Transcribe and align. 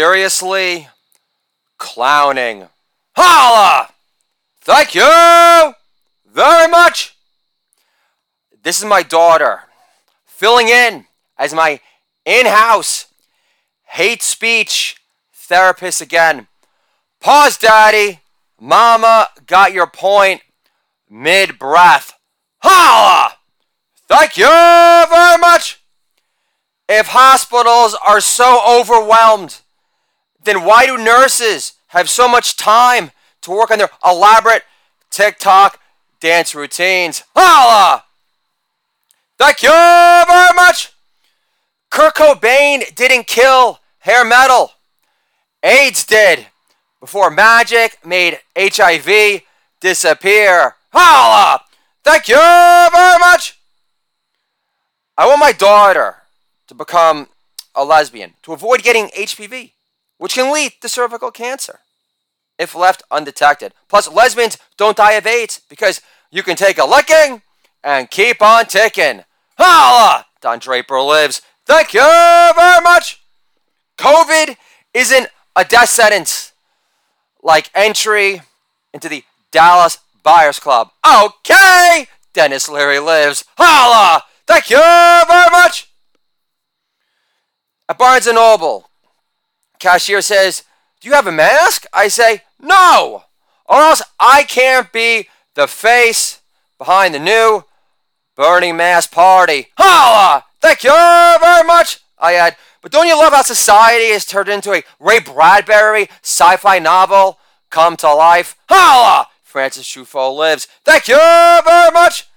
seriously 0.00 0.88
clowning. 1.76 2.66
Holla! 3.14 3.90
Thank 4.62 4.94
you 4.94 5.74
very 6.24 6.68
much. 6.70 7.14
This 8.62 8.78
is 8.78 8.86
my 8.86 9.02
daughter 9.02 9.64
filling 10.24 10.68
in 10.68 11.04
as 11.36 11.52
my 11.52 11.80
in 12.24 12.46
house 12.46 13.08
hate 13.88 14.22
speech 14.22 14.96
therapist 15.34 16.00
again. 16.00 16.46
Pause, 17.20 17.58
Daddy. 17.58 18.20
Mama 18.58 19.28
got 19.46 19.74
your 19.74 19.86
point 19.86 20.40
mid 21.10 21.58
breath. 21.58 22.18
Holla! 22.62 23.34
Thank 24.08 24.38
you 24.38 24.46
very 24.46 25.38
much. 25.38 25.78
If 26.88 27.08
hospitals 27.08 27.94
are 28.02 28.22
so 28.22 28.62
overwhelmed, 28.66 29.60
then 30.44 30.64
why 30.64 30.86
do 30.86 30.96
nurses 30.96 31.74
have 31.88 32.08
so 32.08 32.28
much 32.28 32.56
time 32.56 33.10
to 33.42 33.50
work 33.50 33.70
on 33.70 33.78
their 33.78 33.90
elaborate 34.04 34.62
TikTok 35.10 35.80
dance 36.20 36.54
routines? 36.54 37.22
Holla! 37.34 38.04
Thank 39.38 39.62
you 39.62 39.70
very 39.70 40.54
much. 40.54 40.92
Kurt 41.90 42.14
Cobain 42.14 42.94
didn't 42.94 43.26
kill 43.26 43.80
hair 44.00 44.24
metal. 44.24 44.72
AIDS 45.62 46.04
did 46.04 46.46
before 47.00 47.30
magic 47.30 47.98
made 48.04 48.38
HIV 48.56 49.42
disappear. 49.80 50.76
Holla! 50.92 51.62
Thank 52.04 52.28
you 52.28 52.36
very 52.36 53.18
much. 53.18 53.58
I 55.16 55.26
want 55.26 55.40
my 55.40 55.52
daughter 55.52 56.16
to 56.68 56.74
become 56.74 57.28
a 57.74 57.84
lesbian 57.84 58.34
to 58.42 58.52
avoid 58.52 58.82
getting 58.82 59.08
HPV, 59.08 59.72
which 60.20 60.34
can 60.34 60.52
lead 60.52 60.72
to 60.82 60.88
cervical 60.88 61.30
cancer 61.30 61.80
if 62.58 62.74
left 62.74 63.02
undetected. 63.10 63.72
Plus, 63.88 64.06
lesbians 64.12 64.58
don't 64.76 64.98
die 64.98 65.12
of 65.12 65.26
AIDS 65.26 65.62
because 65.70 66.02
you 66.30 66.42
can 66.42 66.56
take 66.56 66.76
a 66.76 66.84
licking 66.84 67.40
and 67.82 68.10
keep 68.10 68.42
on 68.42 68.66
ticking. 68.66 69.24
Holla! 69.56 70.26
Don 70.42 70.58
Draper 70.58 71.00
lives. 71.00 71.40
Thank 71.64 71.94
you 71.94 72.02
very 72.02 72.82
much. 72.82 73.22
COVID 73.96 74.58
isn't 74.92 75.28
a 75.56 75.64
death 75.64 75.88
sentence 75.88 76.52
like 77.42 77.70
entry 77.74 78.42
into 78.92 79.08
the 79.08 79.24
Dallas 79.50 79.98
Buyers 80.22 80.60
Club. 80.60 80.90
Okay! 81.02 82.08
Denis 82.34 82.68
Leary 82.68 82.98
lives. 82.98 83.46
Holla! 83.56 84.24
Thank 84.46 84.68
you 84.68 84.76
very 84.76 85.50
much. 85.50 85.88
At 87.88 87.96
Barnes 87.96 88.26
& 88.26 88.32
Noble, 88.32 88.89
cashier 89.80 90.22
says, 90.22 90.62
do 91.00 91.08
you 91.08 91.14
have 91.14 91.26
a 91.26 91.32
mask? 91.32 91.86
I 91.92 92.08
say, 92.08 92.42
no, 92.60 93.24
or 93.66 93.76
else 93.76 94.02
I 94.20 94.44
can't 94.44 94.92
be 94.92 95.28
the 95.54 95.66
face 95.66 96.40
behind 96.78 97.14
the 97.14 97.18
new 97.18 97.64
Burning 98.36 98.76
Mask 98.76 99.10
Party. 99.10 99.68
Holla! 99.76 100.44
Thank 100.60 100.84
you 100.84 100.90
very 100.90 101.66
much. 101.66 102.00
I 102.18 102.34
add, 102.34 102.56
but 102.82 102.92
don't 102.92 103.06
you 103.06 103.18
love 103.18 103.32
how 103.32 103.42
society 103.42 104.12
has 104.12 104.24
turned 104.24 104.48
into 104.48 104.72
a 104.72 104.82
Ray 104.98 105.20
Bradbury 105.20 106.08
sci-fi 106.22 106.78
novel 106.78 107.38
come 107.70 107.96
to 107.98 108.14
life? 108.14 108.56
Holla! 108.68 109.28
Francis 109.42 109.88
Truffaut 109.88 110.36
lives. 110.36 110.68
Thank 110.84 111.08
you 111.08 111.16
very 111.16 111.90
much. 111.92 112.28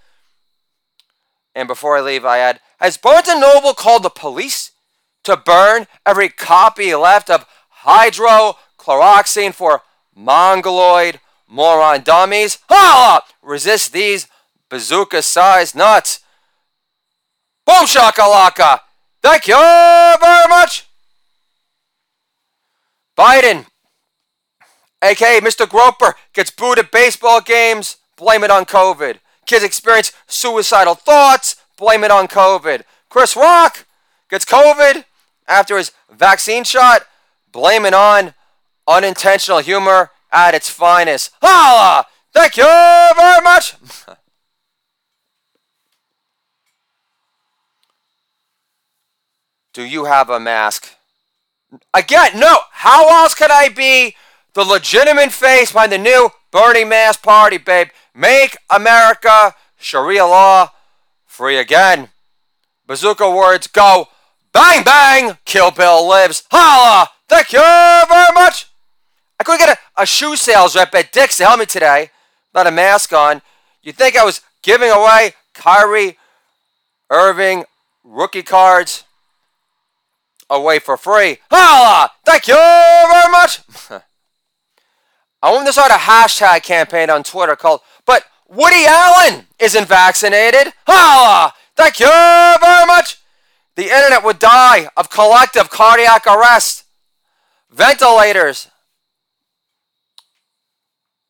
And 1.54 1.68
before 1.68 1.98
I 1.98 2.02
leave, 2.02 2.26
I 2.26 2.40
add, 2.40 2.60
has 2.80 2.98
Barnes 2.98 3.28
& 3.28 3.28
Noble 3.28 3.74
called 3.74 4.04
the 4.04 4.10
police 4.10 4.72
to 5.24 5.38
burn 5.38 5.88
every 6.06 6.30
copy 6.30 6.94
left 6.96 7.30
of 7.30 7.46
hydrochloroxine 7.84 9.54
for 9.54 9.82
mongoloid 10.16 11.20
moron 11.48 12.02
dummies? 12.02 12.60
Holla! 12.70 13.24
Resist 13.42 13.94
these 13.94 14.28
bazooka-sized 14.70 15.76
nuts. 15.76 16.20
Boom 17.66 17.86
shakalaka! 17.86 18.80
Thank 19.22 19.48
you 19.48 19.56
very 19.56 20.48
much. 20.50 20.86
Biden, 23.18 23.68
aka 25.02 25.40
Mr. 25.40 25.70
Groper, 25.70 26.16
gets 26.34 26.52
booed 26.52 26.80
at 26.80 26.92
baseball 26.92 27.40
games. 27.40 27.98
Blame 28.18 28.44
it 28.44 28.52
on 28.52 28.66
COVID. 28.66 29.20
Kids 29.46 29.64
experience 29.64 30.12
suicidal 30.28 30.96
thoughts. 30.96 31.56
Blame 31.78 32.04
it 32.04 32.12
on 32.12 32.28
COVID. 32.28 32.84
Chris 33.10 33.36
Rock 33.36 33.86
gets 34.30 34.46
COVID 34.46 35.06
after 35.48 35.78
his 35.78 35.92
vaccine 36.12 36.64
shot. 36.64 37.06
blaming 37.52 37.94
on 37.94 38.34
unintentional 38.88 39.60
humor 39.60 40.10
at 40.32 40.56
its 40.56 40.70
finest. 40.70 41.30
Holla! 41.42 42.08
Thank 42.34 42.58
you 42.58 42.64
very 42.64 43.42
much. 43.44 43.76
Do 49.74 49.84
you 49.84 50.06
have 50.06 50.30
a 50.30 50.40
mask? 50.40 50.96
Again, 51.94 52.40
no. 52.40 52.58
How 52.72 53.22
else 53.22 53.34
could 53.34 53.52
I 53.52 53.70
be 53.70 54.16
the 54.54 54.64
legitimate 54.64 55.32
face 55.32 55.72
behind 55.72 55.92
the 55.92 55.98
new 55.98 56.30
Bernie 56.52 56.86
Mask 56.86 57.24
Party, 57.24 57.58
babe? 57.58 57.88
Make 58.14 58.58
America 58.70 59.56
Sharia 59.78 60.26
law 60.26 60.70
free 61.26 61.58
again. 61.58 62.10
Bazooka 62.86 63.30
words 63.30 63.66
go 63.68 64.08
bang 64.54 64.84
bang. 64.84 65.38
Kill 65.46 65.72
Bill 65.72 66.08
lives. 66.08 66.44
Holla! 66.52 67.10
Thank 67.28 67.52
you 67.52 67.60
very 67.60 68.34
much. 68.34 68.68
I 69.40 69.44
couldn't 69.44 69.66
get 69.66 69.78
a, 69.98 70.02
a 70.04 70.06
shoe 70.06 70.36
sales 70.36 70.76
rep 70.76 70.94
at 70.96 71.12
Dick's 71.12 71.38
to 71.38 71.46
help 71.46 71.60
me 71.60 71.66
today. 71.66 72.12
Not 72.54 72.68
a 72.68 72.72
mask 72.72 73.12
on. 73.14 73.42
You 73.82 73.92
think 73.92 74.16
I 74.16 74.24
was 74.24 74.42
giving 74.62 74.92
away 74.92 75.34
Kyrie 75.54 76.18
Irving 77.10 77.66
rookie 78.04 78.44
cards? 78.44 79.04
away 80.54 80.80
for 80.80 80.96
free. 80.98 81.38
Holla! 81.52 82.12
Thank 82.26 82.48
you 82.48 82.56
very 82.56 83.32
much. 83.32 83.60
I 85.42 85.52
want 85.52 85.68
to 85.68 85.74
start 85.74 85.92
a 85.92 85.96
hashtag 85.96 86.64
campaign 86.64 87.10
on 87.10 87.24
Twitter 87.24 87.56
called 87.56 87.82
But 88.06 88.24
Woody 88.48 88.86
Allen 88.88 89.48
isn't 89.60 89.88
vaccinated. 89.88 90.74
Holla! 90.88 91.54
Thank 91.76 92.00
you 92.00 92.08
very 92.08 92.86
much. 92.86 93.18
The 93.76 93.84
internet 93.84 94.24
would 94.24 94.40
die 94.40 94.88
of 94.96 95.10
collective 95.10 95.70
cardiac 95.70 96.28
arrest. 96.28 96.84
Ventilators 97.72 98.70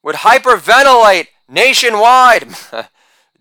would 0.02 0.16
hyperventilate 0.16 1.28
nationwide. 1.48 2.48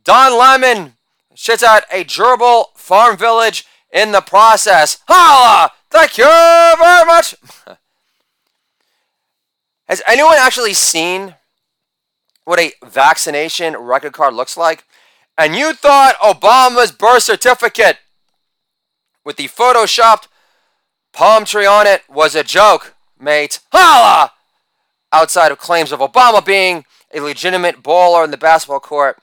Don 0.05 0.39
Lemon 0.39 0.95
shits 1.35 1.63
out 1.63 1.85
a 1.93 2.05
gerbil 2.05 2.67
farm 2.77 3.17
village 3.17 3.67
in 3.93 4.13
the 4.13 4.21
process. 4.21 4.99
Holla! 5.09 5.73
Thank 5.91 6.17
you 6.19 6.25
very 6.25 7.05
much. 7.05 7.35
Has 9.89 10.03
anyone 10.07 10.37
actually 10.39 10.75
seen 10.75 11.35
what 12.45 12.59
a 12.59 12.73
vaccination 12.85 13.77
record 13.77 14.13
card 14.13 14.35
looks 14.35 14.57
like? 14.57 14.85
And 15.37 15.57
you 15.57 15.75
thought 15.75 16.15
Obama's 16.17 16.93
birth 16.93 17.25
certificate 17.25 17.99
with 19.25 19.37
the 19.37 19.49
photoshopped 19.49 20.29
palm 21.13 21.45
tree 21.45 21.67
on 21.67 21.87
it 21.87 22.03
was 22.09 22.35
a 22.35 22.45
joke, 22.45 22.95
mate. 23.19 23.61
Holla! 23.73 24.33
Outside 25.13 25.53
of 25.53 25.59
claims 25.59 25.93
of 25.93 26.01
Obama 26.01 26.45
being 26.45 26.85
a 27.13 27.21
legitimate 27.21 27.83
baller 27.83 28.25
in 28.25 28.31
the 28.31 28.37
basketball 28.37 28.81
court. 28.81 29.19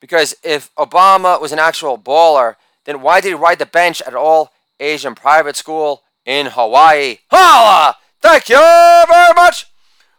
Because 0.00 0.34
if 0.42 0.74
Obama 0.74 1.40
was 1.40 1.52
an 1.52 1.60
actual 1.60 1.96
baller, 1.96 2.56
then 2.84 3.00
why 3.00 3.20
did 3.20 3.28
he 3.28 3.34
ride 3.34 3.60
the 3.60 3.66
bench 3.66 4.02
at 4.02 4.14
all 4.14 4.52
Asian 4.80 5.14
private 5.14 5.54
school 5.54 6.02
in 6.26 6.46
Hawaii? 6.46 7.18
Holla! 7.30 7.96
Thank 8.20 8.48
you 8.48 8.56
very 8.56 9.34
much! 9.34 9.66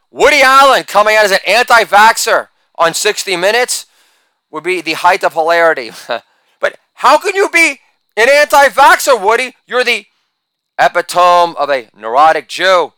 Woody 0.09 0.41
Allen 0.41 0.83
coming 0.83 1.15
out 1.15 1.25
as 1.25 1.31
an 1.31 1.39
anti 1.45 1.83
vaxxer 1.83 2.47
on 2.75 2.93
60 2.93 3.35
Minutes 3.35 3.87
would 4.51 4.63
be 4.63 4.79
the 4.79 4.93
height 4.93 5.23
of 5.23 5.33
hilarity. 5.33 5.91
but 6.59 6.77
how 6.93 7.17
can 7.17 7.35
you 7.35 7.49
be 7.49 7.79
an 8.15 8.29
anti 8.29 8.69
vaxxer, 8.69 9.21
Woody? 9.21 9.55
You're 9.65 9.83
the 9.83 10.05
epitome 10.79 11.55
of 11.57 11.69
a 11.69 11.89
neurotic 11.95 12.47
Jew. 12.47 12.93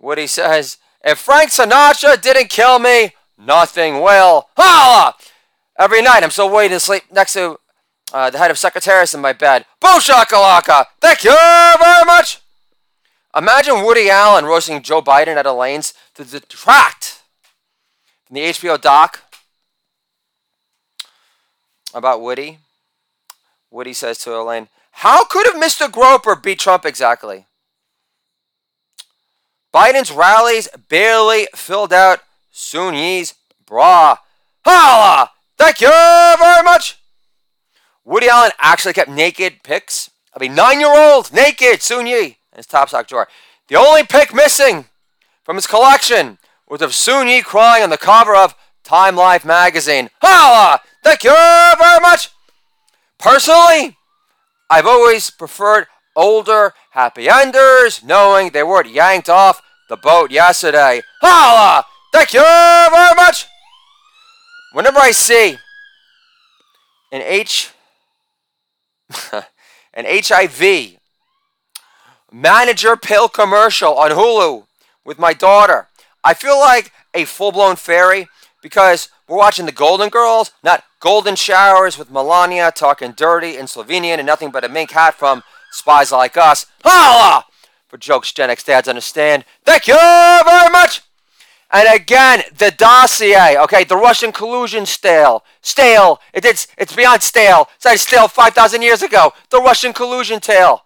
Woody 0.00 0.26
says, 0.26 0.78
if 1.04 1.18
Frank 1.18 1.50
Sinatra 1.50 2.20
didn't 2.20 2.50
kill 2.50 2.78
me, 2.78 3.14
nothing 3.36 4.00
will. 4.00 4.48
Holla! 4.56 5.14
Every 5.78 6.02
night 6.02 6.22
I'm 6.22 6.30
still 6.30 6.50
waiting 6.50 6.76
to 6.76 6.80
sleep 6.80 7.04
next 7.12 7.34
to 7.34 7.58
uh, 8.12 8.30
the 8.30 8.38
head 8.38 8.50
of 8.50 8.58
Secretariats 8.58 9.14
in 9.14 9.20
my 9.20 9.32
bed. 9.32 9.64
Boom 9.80 10.00
shakalaka! 10.00 10.86
Thank 11.00 11.24
you 11.24 11.30
very 11.30 12.04
much! 12.04 12.40
Imagine 13.36 13.84
Woody 13.84 14.10
Allen 14.10 14.44
roasting 14.44 14.82
Joe 14.82 15.02
Biden 15.02 15.36
at 15.36 15.46
Elaine's 15.46 15.94
to 16.14 16.24
detract 16.24 17.22
from 18.26 18.34
the 18.34 18.40
HBO 18.40 18.80
doc 18.80 19.22
about 21.94 22.20
Woody. 22.20 22.58
Woody 23.70 23.92
says 23.92 24.18
to 24.18 24.34
Elaine, 24.34 24.68
How 24.92 25.24
could 25.24 25.46
have 25.46 25.62
Mr. 25.62 25.90
Groper 25.90 26.36
beat 26.36 26.58
Trump 26.58 26.84
exactly? 26.84 27.46
Biden's 29.72 30.10
rallies 30.10 30.68
barely 30.88 31.48
filled 31.54 31.92
out 31.92 32.20
Soon 32.50 32.94
Yi's 32.94 33.34
bra. 33.66 34.16
Holla! 34.64 35.30
Thank 35.58 35.80
you 35.80 35.88
very 35.88 36.62
much. 36.62 36.98
Woody 38.04 38.28
Allen 38.28 38.52
actually 38.58 38.94
kept 38.94 39.10
naked 39.10 39.62
pics 39.62 40.10
of 40.32 40.40
a 40.40 40.48
nine-year-old 40.48 41.32
naked 41.32 41.82
Soon 41.82 42.06
Yi 42.06 42.24
in 42.24 42.56
his 42.56 42.66
top 42.66 42.88
sock 42.88 43.06
drawer. 43.06 43.28
The 43.68 43.76
only 43.76 44.04
pic 44.04 44.32
missing 44.32 44.86
from 45.44 45.56
his 45.56 45.66
collection 45.66 46.38
was 46.68 46.80
of 46.80 46.94
Soon 46.94 47.28
Yi 47.28 47.42
crying 47.42 47.82
on 47.82 47.90
the 47.90 47.98
cover 47.98 48.34
of 48.34 48.54
Time 48.82 49.16
Life 49.16 49.44
magazine. 49.44 50.08
Holla! 50.22 50.80
Thank 51.04 51.24
you 51.24 51.34
very 51.78 52.00
much. 52.00 52.30
Personally, 53.18 53.96
I've 54.70 54.86
always 54.86 55.30
preferred 55.30 55.86
older 56.14 56.74
happy 56.90 57.28
enders, 57.28 58.02
knowing 58.04 58.50
they 58.50 58.62
weren't 58.62 58.90
yanked 58.90 59.28
off 59.28 59.60
the 59.88 59.96
boat 59.96 60.30
yesterday. 60.30 61.02
Holla! 61.20 61.84
Thank 62.12 62.32
you 62.32 62.40
very 62.40 63.14
much. 63.16 63.46
Whenever 64.72 64.98
I 64.98 65.10
see 65.10 65.56
an 67.10 67.22
H 67.22 67.72
an 69.94 70.04
HIV 70.06 70.98
manager 72.30 72.96
pill 72.96 73.28
commercial 73.28 73.94
on 73.94 74.10
Hulu 74.10 74.66
with 75.04 75.18
my 75.18 75.32
daughter, 75.32 75.88
I 76.22 76.34
feel 76.34 76.58
like 76.58 76.92
a 77.14 77.24
full-blown 77.24 77.76
fairy 77.76 78.28
because 78.62 79.08
we're 79.26 79.36
watching 79.36 79.66
the 79.66 79.72
Golden 79.72 80.08
Girls, 80.08 80.52
not 80.62 80.84
Golden 81.00 81.36
Showers 81.36 81.98
with 81.98 82.10
Melania 82.10 82.72
talking 82.74 83.12
dirty 83.12 83.56
in 83.56 83.66
Slovenian 83.66 84.18
and 84.18 84.26
nothing 84.26 84.50
but 84.50 84.64
a 84.64 84.68
mink 84.68 84.90
hat 84.90 85.14
from 85.14 85.42
Spies 85.70 86.12
Like 86.12 86.36
Us. 86.36 86.66
Holla! 86.84 87.44
For 87.88 87.96
jokes 87.96 88.32
Gen 88.32 88.50
X 88.50 88.64
dads 88.64 88.88
understand. 88.88 89.44
Thank 89.64 89.86
you 89.86 89.96
very 89.96 90.70
much! 90.70 91.02
And 91.70 91.86
again, 91.94 92.42
the 92.56 92.70
dossier, 92.70 93.58
okay, 93.58 93.84
the 93.84 93.96
Russian 93.96 94.32
collusion 94.32 94.86
stale. 94.86 95.44
Stale. 95.60 96.18
It, 96.32 96.44
it's, 96.44 96.66
it's 96.78 96.96
beyond 96.96 97.22
stale. 97.22 97.68
It's 97.76 97.84
like 97.84 97.98
stale 97.98 98.26
5,000 98.26 98.80
years 98.80 99.02
ago. 99.02 99.34
The 99.50 99.60
Russian 99.60 99.92
collusion 99.92 100.40
tale. 100.40 100.84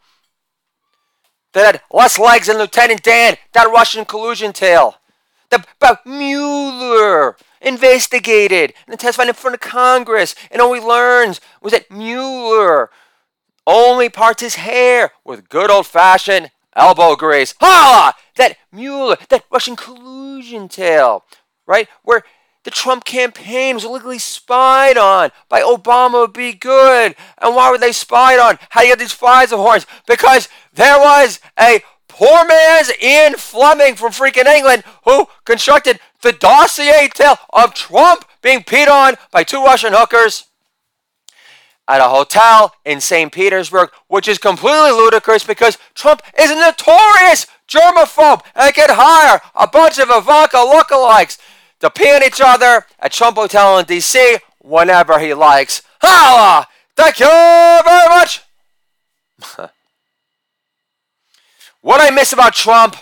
That 1.52 1.66
had 1.66 1.82
less 1.92 2.18
legs 2.18 2.48
than 2.48 2.58
Lieutenant 2.58 3.02
Dan. 3.02 3.36
That 3.52 3.70
Russian 3.70 4.04
collusion 4.04 4.52
tale. 4.52 4.96
The, 5.52 5.62
about 5.76 6.06
Mueller 6.06 7.36
investigated 7.60 8.72
and 8.88 8.98
testified 8.98 9.28
in 9.28 9.34
front 9.34 9.54
of 9.54 9.60
Congress. 9.60 10.34
And 10.50 10.62
all 10.62 10.70
we 10.70 10.80
learned 10.80 11.40
was 11.60 11.72
that 11.72 11.90
Mueller 11.90 12.88
only 13.66 14.08
parts 14.08 14.40
his 14.40 14.54
hair 14.54 15.12
with 15.24 15.50
good 15.50 15.70
old 15.70 15.86
fashioned 15.86 16.50
elbow 16.74 17.16
grease. 17.16 17.54
Holla! 17.60 18.14
That 18.36 18.56
Mueller, 18.72 19.18
that 19.28 19.44
Russian 19.52 19.76
collusion 19.76 20.68
tale, 20.68 21.24
right? 21.66 21.86
Where 22.02 22.22
the 22.64 22.70
Trump 22.70 23.04
campaign 23.04 23.74
was 23.74 23.84
illegally 23.84 24.18
spied 24.18 24.96
on 24.96 25.32
by 25.48 25.60
Obama 25.60 26.32
be 26.32 26.52
good. 26.52 27.14
And 27.38 27.54
why 27.56 27.70
were 27.70 27.78
they 27.78 27.92
spied 27.92 28.38
on? 28.38 28.58
How 28.70 28.80
do 28.80 28.86
you 28.86 28.92
get 28.92 29.00
these 29.00 29.14
Pfizer 29.14 29.56
horns? 29.56 29.86
Because 30.06 30.48
there 30.72 30.98
was 30.98 31.40
a 31.60 31.82
poor 32.12 32.46
man's 32.46 32.92
Ian 33.02 33.34
Fleming 33.34 33.94
from 33.94 34.12
freaking 34.12 34.46
England 34.46 34.84
who 35.04 35.26
constructed 35.44 35.98
the 36.20 36.32
dossier 36.32 37.08
tale 37.08 37.38
of 37.52 37.72
Trump 37.74 38.26
being 38.42 38.60
peed 38.60 38.88
on 38.88 39.14
by 39.30 39.42
two 39.42 39.64
Russian 39.64 39.94
hookers 39.94 40.44
at 41.88 42.00
a 42.00 42.08
hotel 42.08 42.74
in 42.84 43.00
St. 43.00 43.32
Petersburg, 43.32 43.90
which 44.08 44.28
is 44.28 44.38
completely 44.38 44.90
ludicrous 44.90 45.44
because 45.44 45.78
Trump 45.94 46.22
is 46.38 46.50
a 46.50 46.54
notorious 46.54 47.46
germaphobe 47.66 48.42
and 48.54 48.74
can 48.74 48.88
hire 48.90 49.40
a 49.54 49.66
bunch 49.66 49.98
of 49.98 50.10
Ivanka 50.10 50.58
lookalikes 50.58 51.38
to 51.80 51.90
pee 51.90 52.14
on 52.14 52.22
each 52.22 52.40
other 52.44 52.84
at 52.98 53.12
Trump 53.12 53.36
Hotel 53.36 53.78
in 53.78 53.86
D.C. 53.86 54.38
whenever 54.60 55.18
he 55.18 55.34
likes. 55.34 55.82
Holla! 56.00 56.68
Thank 56.94 57.20
you 57.20 57.26
very 57.26 58.08
much! 58.08 58.42
what 61.82 62.00
I 62.00 62.10
miss 62.10 62.32
about 62.32 62.54
Trump, 62.54 62.96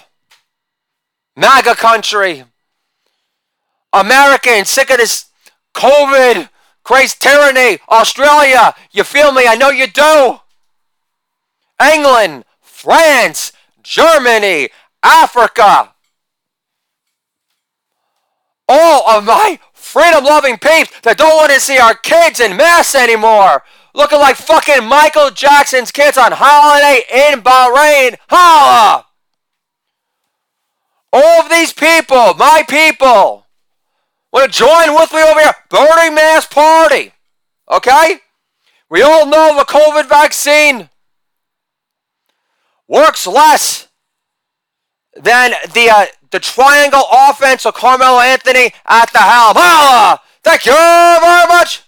MAGA 1.37 1.77
country, 1.77 2.44
Americans 3.93 4.69
sick 4.69 4.91
of 4.91 4.99
this 4.99 5.27
COVID 5.75 6.49
crazy 6.82 7.17
tyranny, 7.21 7.79
Australia, 7.88 8.75
you 8.91 9.05
feel 9.05 9.32
me? 9.32 9.47
I 9.47 9.55
know 9.55 9.71
you 9.71 9.87
do. 9.87 10.41
England, 11.81 12.44
France, 12.61 13.53
Germany, 13.82 14.71
Africa. 15.03 15.94
All 18.69 19.09
of 19.09 19.25
my 19.25 19.59
freedom 19.73 20.25
loving 20.25 20.59
peeps 20.59 20.91
that 21.03 21.17
don't 21.17 21.37
want 21.37 21.53
to 21.53 21.61
see 21.61 21.79
our 21.79 21.94
kids 21.94 22.41
in 22.41 22.56
mass 22.56 22.94
anymore. 22.94 23.62
Looking 23.95 24.19
like 24.19 24.37
fucking 24.37 24.85
Michael 24.85 25.31
Jackson's 25.31 25.91
kids 25.91 26.17
on 26.17 26.33
holiday 26.33 27.03
in 27.13 27.41
Bahrain. 27.41 28.17
Holla! 28.29 29.07
All 31.13 31.43
of 31.43 31.51
these 31.51 31.73
people, 31.73 32.35
my 32.35 32.63
people, 32.69 33.47
want 34.33 34.53
to 34.53 34.59
join 34.59 34.95
with 34.95 35.13
me 35.13 35.23
over 35.23 35.41
here? 35.41 35.55
Burning 35.69 36.15
Mass 36.15 36.47
Party. 36.47 37.13
Okay? 37.71 38.21
We 38.89 39.03
all 39.03 39.27
know 39.27 39.57
the 39.57 39.65
COVID 39.65 40.09
vaccine 40.09 40.89
works 42.87 43.27
less 43.27 43.89
than 45.15 45.53
the 45.75 45.91
uh, 45.91 46.07
the 46.31 46.41
triangle 46.41 47.05
offense 47.13 47.67
of 47.67 47.75
Carmelo 47.75 48.21
Anthony 48.21 48.73
at 48.87 49.13
the 49.13 49.19
helm. 49.19 49.55
Holla! 49.57 50.21
Thank 50.43 50.67
you 50.67 50.73
very 50.73 51.47
much. 51.49 51.83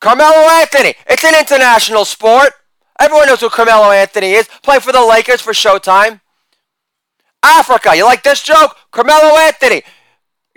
Carmelo 0.00 0.48
Anthony. 0.48 0.94
It's 1.06 1.24
an 1.24 1.34
international 1.38 2.04
sport. 2.04 2.52
Everyone 2.98 3.26
knows 3.28 3.40
who 3.40 3.50
Carmelo 3.50 3.90
Anthony 3.90 4.32
is. 4.32 4.48
Playing 4.62 4.80
for 4.80 4.92
the 4.92 5.04
Lakers 5.04 5.40
for 5.40 5.52
Showtime. 5.52 6.20
Africa. 7.42 7.94
You 7.94 8.04
like 8.04 8.22
this 8.22 8.42
joke? 8.42 8.76
Carmelo 8.90 9.36
Anthony. 9.38 9.82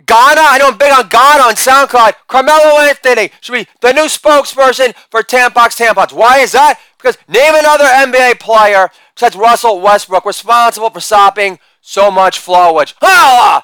Ghana, 0.05 0.41
I 0.41 0.57
know 0.57 0.67
I'm 0.67 0.77
big 0.77 0.91
on 0.91 1.07
Ghana 1.07 1.43
on 1.43 1.55
SoundCloud. 1.55 2.13
Carmelo 2.27 2.79
Anthony 2.81 3.31
should 3.39 3.53
be 3.53 3.67
the 3.79 3.93
new 3.93 4.05
spokesperson 4.05 4.93
for 5.09 5.21
Tampax 5.21 5.77
Tampons. 5.77 6.11
Why 6.11 6.39
is 6.39 6.51
that? 6.51 6.79
Because 6.97 7.17
name 7.27 7.53
another 7.55 7.85
NBA 7.85 8.39
player 8.39 8.89
besides 9.15 9.35
Russell 9.35 9.79
Westbrook 9.79 10.25
responsible 10.25 10.89
for 10.89 10.99
stopping 10.99 11.59
so 11.79 12.11
much 12.11 12.39
flowage. 12.39 12.95
Holla! 13.01 13.63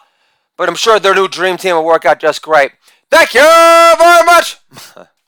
But 0.56 0.70
I'm 0.70 0.76
sure 0.76 1.00
their 1.00 1.16
new 1.16 1.28
dream 1.28 1.58
team 1.58 1.76
will 1.76 1.86
work 1.86 2.06
out 2.06 2.20
just 2.20 2.42
great. 2.42 2.72
Thank 3.10 3.34
you 3.34 3.42
very 3.42 4.26
much. 4.26 4.58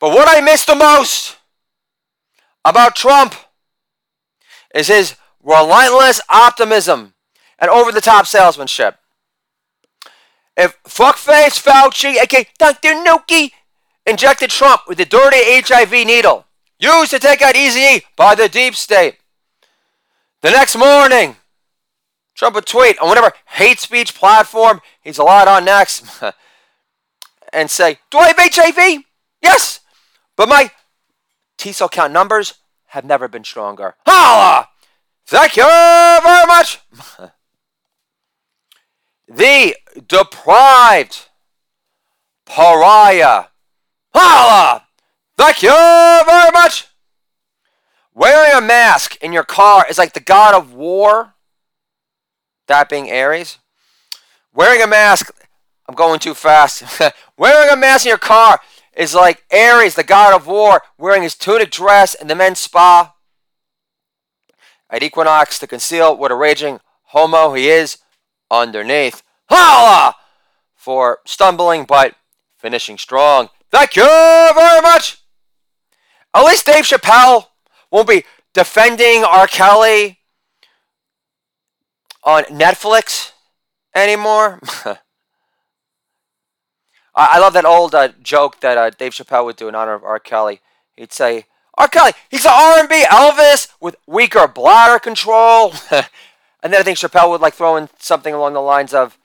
but 0.00 0.10
what 0.10 0.28
I 0.28 0.40
miss 0.40 0.64
the 0.64 0.74
most 0.74 1.36
about 2.64 2.96
Trump 2.96 3.34
is 4.74 4.88
his 4.88 5.16
relentless 5.42 6.20
optimism, 6.28 7.14
and 7.58 7.70
over 7.70 7.90
the 7.90 8.00
top 8.00 8.26
salesmanship. 8.26 8.96
If 10.56 10.76
fuckface 10.84 11.62
Fauci, 11.62 12.16
aka 12.20 12.46
Dr. 12.58 13.02
Gnocchi, 13.02 13.52
injected 14.06 14.50
Trump 14.50 14.82
with 14.88 14.98
the 14.98 15.04
dirty 15.04 15.60
HIV 15.60 15.92
needle 16.06 16.46
used 16.78 17.10
to 17.10 17.18
take 17.18 17.42
out 17.42 17.56
Easy 17.56 18.04
by 18.16 18.34
the 18.34 18.48
deep 18.48 18.74
state, 18.74 19.16
the 20.42 20.50
next 20.50 20.76
morning, 20.76 21.36
Trump 22.34 22.54
would 22.54 22.66
tweet 22.66 22.98
on 23.00 23.08
whatever 23.08 23.32
hate 23.46 23.80
speech 23.80 24.14
platform 24.14 24.80
he's 25.00 25.18
allowed 25.18 25.48
on 25.48 25.64
next 25.64 26.04
and 27.52 27.70
say, 27.70 27.98
Do 28.10 28.18
I 28.18 28.28
have 28.28 28.36
HIV? 28.38 29.02
Yes, 29.42 29.80
but 30.38 30.48
my 30.48 30.70
T 31.58 31.72
cell 31.72 31.88
count 31.88 32.12
numbers 32.12 32.54
have 32.86 33.04
never 33.04 33.28
been 33.28 33.44
stronger. 33.44 33.96
Holla! 34.06 34.68
Thank 35.26 35.56
you 35.56 35.64
very 35.64 36.46
much. 36.46 36.80
the 39.28 39.76
deprived 40.06 41.28
pariah. 42.46 43.46
Holla! 44.14 44.86
Thank 45.36 45.62
you 45.62 45.70
very 45.70 46.50
much. 46.52 46.86
Wearing 48.14 48.56
a 48.56 48.66
mask 48.66 49.16
in 49.20 49.32
your 49.32 49.44
car 49.44 49.86
is 49.90 49.98
like 49.98 50.12
the 50.12 50.20
god 50.20 50.54
of 50.54 50.72
war. 50.72 51.34
That 52.68 52.88
being 52.88 53.10
Ares. 53.10 53.58
Wearing 54.54 54.82
a 54.82 54.86
mask, 54.86 55.32
I'm 55.88 55.94
going 55.96 56.20
too 56.20 56.34
fast. 56.34 56.84
Wearing 57.36 57.70
a 57.70 57.76
mask 57.76 58.06
in 58.06 58.10
your 58.10 58.18
car 58.18 58.60
is 58.98 59.14
like 59.14 59.44
Ares, 59.52 59.94
the 59.94 60.02
god 60.02 60.34
of 60.34 60.48
war, 60.48 60.82
wearing 60.98 61.22
his 61.22 61.36
tunic 61.36 61.70
dress 61.70 62.14
in 62.14 62.26
the 62.26 62.34
men's 62.34 62.58
spa 62.58 63.14
at 64.90 65.02
Equinox 65.02 65.58
to 65.60 65.66
conceal 65.68 66.16
what 66.16 66.32
a 66.32 66.34
raging 66.34 66.80
homo 67.04 67.54
he 67.54 67.70
is 67.70 67.98
underneath. 68.50 69.22
Holla! 69.48 70.16
For 70.74 71.20
stumbling 71.24 71.84
but 71.84 72.16
finishing 72.58 72.98
strong. 72.98 73.50
Thank 73.70 73.94
you 73.94 74.02
very 74.04 74.80
much! 74.82 75.18
At 76.34 76.44
least 76.44 76.66
Dave 76.66 76.84
Chappelle 76.84 77.46
won't 77.90 78.08
be 78.08 78.24
defending 78.52 79.22
R. 79.22 79.46
Kelly 79.46 80.18
on 82.24 82.44
Netflix 82.44 83.32
anymore. 83.94 84.60
I 87.20 87.38
love 87.40 87.52
that 87.54 87.64
old 87.64 87.96
uh, 87.96 88.10
joke 88.22 88.60
that 88.60 88.78
uh, 88.78 88.90
Dave 88.90 89.12
Chappelle 89.12 89.44
would 89.44 89.56
do 89.56 89.66
in 89.66 89.74
honor 89.74 89.94
of 89.94 90.04
R. 90.04 90.20
Kelly. 90.20 90.60
He'd 90.96 91.12
say, 91.12 91.46
R. 91.76 91.88
Kelly, 91.88 92.12
he's 92.28 92.46
an 92.46 92.52
R&B 92.54 93.04
Elvis 93.10 93.68
with 93.80 93.96
weaker 94.06 94.46
bladder 94.46 95.00
control. 95.00 95.72
and 95.90 96.72
then 96.72 96.76
I 96.76 96.82
think 96.84 96.98
Chappelle 96.98 97.28
would 97.30 97.40
like 97.40 97.54
throw 97.54 97.76
in 97.76 97.88
something 97.98 98.32
along 98.32 98.52
the 98.52 98.60
lines 98.60 98.94
of, 98.94 99.18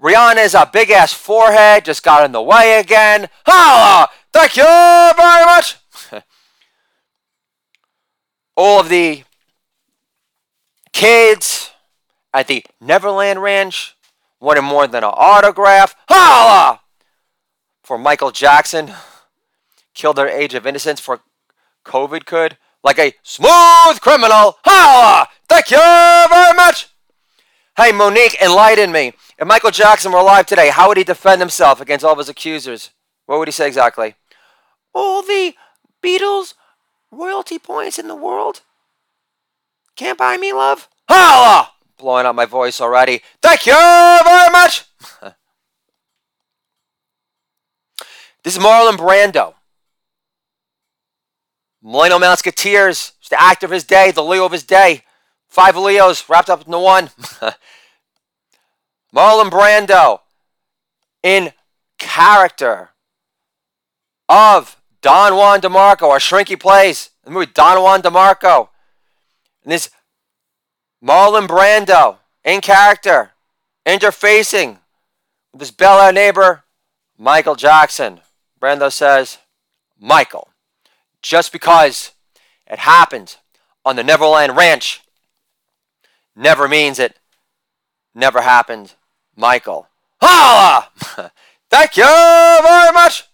Rihanna's 0.00 0.54
a 0.54 0.68
big 0.72 0.90
ass 0.90 1.12
forehead 1.12 1.84
just 1.84 2.02
got 2.02 2.24
in 2.24 2.32
the 2.32 2.40
way 2.40 2.78
again. 2.78 3.28
Holla! 3.44 4.08
Thank 4.32 4.56
you 4.56 4.64
very 4.64 5.44
much. 5.44 5.76
All 8.56 8.80
of 8.80 8.88
the 8.88 9.24
kids 10.92 11.72
at 12.32 12.46
the 12.46 12.64
Neverland 12.80 13.42
Ranch 13.42 13.96
wanted 14.40 14.62
more 14.62 14.86
than 14.86 15.04
an 15.04 15.10
autograph. 15.12 15.94
Holla! 16.08 16.80
For 17.88 17.96
Michael 17.96 18.32
Jackson 18.32 18.92
killed 19.94 20.16
their 20.16 20.28
age 20.28 20.52
of 20.52 20.66
innocence 20.66 21.00
for 21.00 21.20
COVID 21.86 22.26
could. 22.26 22.58
Like 22.84 22.98
a 22.98 23.14
smooth 23.22 24.02
criminal. 24.02 24.58
Holla! 24.62 25.26
Thank 25.48 25.70
you 25.70 25.78
very 25.78 26.54
much. 26.54 26.88
Hey, 27.78 27.92
Monique, 27.92 28.36
enlighten 28.42 28.92
me. 28.92 29.14
If 29.38 29.48
Michael 29.48 29.70
Jackson 29.70 30.12
were 30.12 30.18
alive 30.18 30.44
today, 30.44 30.68
how 30.68 30.88
would 30.88 30.98
he 30.98 31.02
defend 31.02 31.40
himself 31.40 31.80
against 31.80 32.04
all 32.04 32.12
of 32.12 32.18
his 32.18 32.28
accusers? 32.28 32.90
What 33.24 33.38
would 33.38 33.48
he 33.48 33.52
say 33.52 33.66
exactly? 33.66 34.16
All 34.92 35.22
the 35.22 35.54
Beatles 36.04 36.52
royalty 37.10 37.58
points 37.58 37.98
in 37.98 38.06
the 38.06 38.14
world 38.14 38.60
can't 39.96 40.18
buy 40.18 40.36
me 40.36 40.52
love. 40.52 40.90
Holla! 41.08 41.70
Blowing 41.96 42.26
out 42.26 42.34
my 42.34 42.44
voice 42.44 42.82
already. 42.82 43.22
Thank 43.40 43.64
you 43.64 43.72
very 43.72 44.50
much. 44.50 44.84
this 48.48 48.56
is 48.56 48.62
Marlon 48.62 48.96
Brando. 48.96 49.52
Millennial 51.82 52.18
Musketeers, 52.18 53.12
the 53.28 53.38
actor 53.38 53.66
of 53.66 53.72
his 53.72 53.84
day, 53.84 54.10
the 54.10 54.24
Leo 54.24 54.46
of 54.46 54.52
his 54.52 54.62
day. 54.62 55.02
Five 55.48 55.76
Leos 55.76 56.26
wrapped 56.30 56.48
up 56.48 56.64
into 56.64 56.78
one. 56.78 57.10
Marlon 59.14 59.50
Brando 59.50 60.20
in 61.22 61.52
character 61.98 62.88
of 64.30 64.80
Don 65.02 65.36
Juan 65.36 65.60
DeMarco, 65.60 66.04
or 66.04 66.16
Shrinky 66.16 66.58
plays 66.58 67.10
the 67.24 67.30
movie 67.30 67.52
Don 67.52 67.82
Juan 67.82 68.00
DeMarco. 68.00 68.70
And 69.62 69.72
this 69.72 69.90
Marlon 71.04 71.46
Brando 71.46 72.16
in 72.44 72.62
character, 72.62 73.32
interfacing 73.84 74.78
with 75.52 75.60
his 75.60 75.70
Bel 75.70 76.00
Air 76.00 76.14
neighbor, 76.14 76.64
Michael 77.18 77.54
Jackson. 77.54 78.22
Brando 78.60 78.92
says, 78.92 79.38
Michael, 80.00 80.48
just 81.22 81.52
because 81.52 82.12
it 82.66 82.80
happened 82.80 83.36
on 83.84 83.96
the 83.96 84.04
Neverland 84.04 84.56
Ranch 84.56 85.02
never 86.34 86.68
means 86.68 86.98
it 86.98 87.18
never 88.14 88.42
happened 88.42 88.94
Michael. 89.36 89.88
Holla! 90.20 90.88
Thank 91.70 91.96
you 91.96 92.04
very 92.04 92.92
much. 92.92 93.24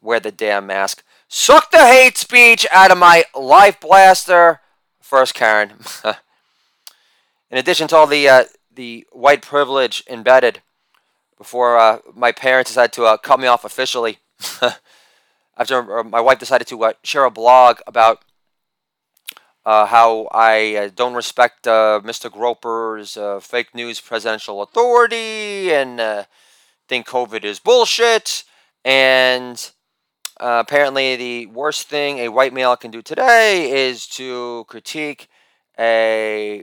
Wear 0.00 0.20
the 0.20 0.32
damn 0.32 0.66
mask. 0.66 1.02
Suck 1.28 1.70
the 1.70 1.86
hate 1.86 2.18
speech 2.18 2.66
out 2.70 2.90
of 2.90 2.98
my 2.98 3.24
life 3.34 3.80
blaster. 3.80 4.60
First, 5.00 5.34
Karen. 5.34 5.72
In 7.50 7.58
addition 7.58 7.88
to 7.88 7.96
all 7.96 8.06
the 8.06 8.28
uh, 8.28 8.44
the 8.72 9.06
white 9.12 9.40
privilege 9.40 10.02
embedded 10.08 10.60
before 11.38 11.78
uh, 11.78 11.98
my 12.14 12.32
parents 12.32 12.70
decided 12.70 12.92
to 12.94 13.04
uh, 13.04 13.16
cut 13.16 13.40
me 13.40 13.46
off 13.46 13.64
officially, 13.64 14.18
after 15.56 15.98
uh, 15.98 16.04
my 16.04 16.20
wife 16.20 16.38
decided 16.38 16.66
to 16.68 16.84
uh, 16.84 16.92
share 17.02 17.24
a 17.24 17.30
blog 17.30 17.78
about 17.86 18.24
uh, 19.64 19.86
how 19.86 20.28
I 20.30 20.76
uh, 20.76 20.90
don't 20.94 21.14
respect 21.14 21.64
Mr. 21.64 22.30
Groper's 22.30 23.16
fake 23.44 23.74
news 23.74 24.00
presidential 24.00 24.62
authority 24.62 25.72
and 25.72 26.26
think 26.88 27.06
COVID 27.06 27.44
is 27.44 27.58
bullshit. 27.58 28.44
And 28.84 29.70
apparently, 30.38 31.16
the 31.16 31.46
worst 31.46 31.88
thing 31.88 32.18
a 32.18 32.28
white 32.28 32.52
male 32.52 32.76
can 32.76 32.90
do 32.90 33.00
today 33.00 33.88
is 33.88 34.06
to 34.08 34.66
critique 34.68 35.28
a 35.78 36.62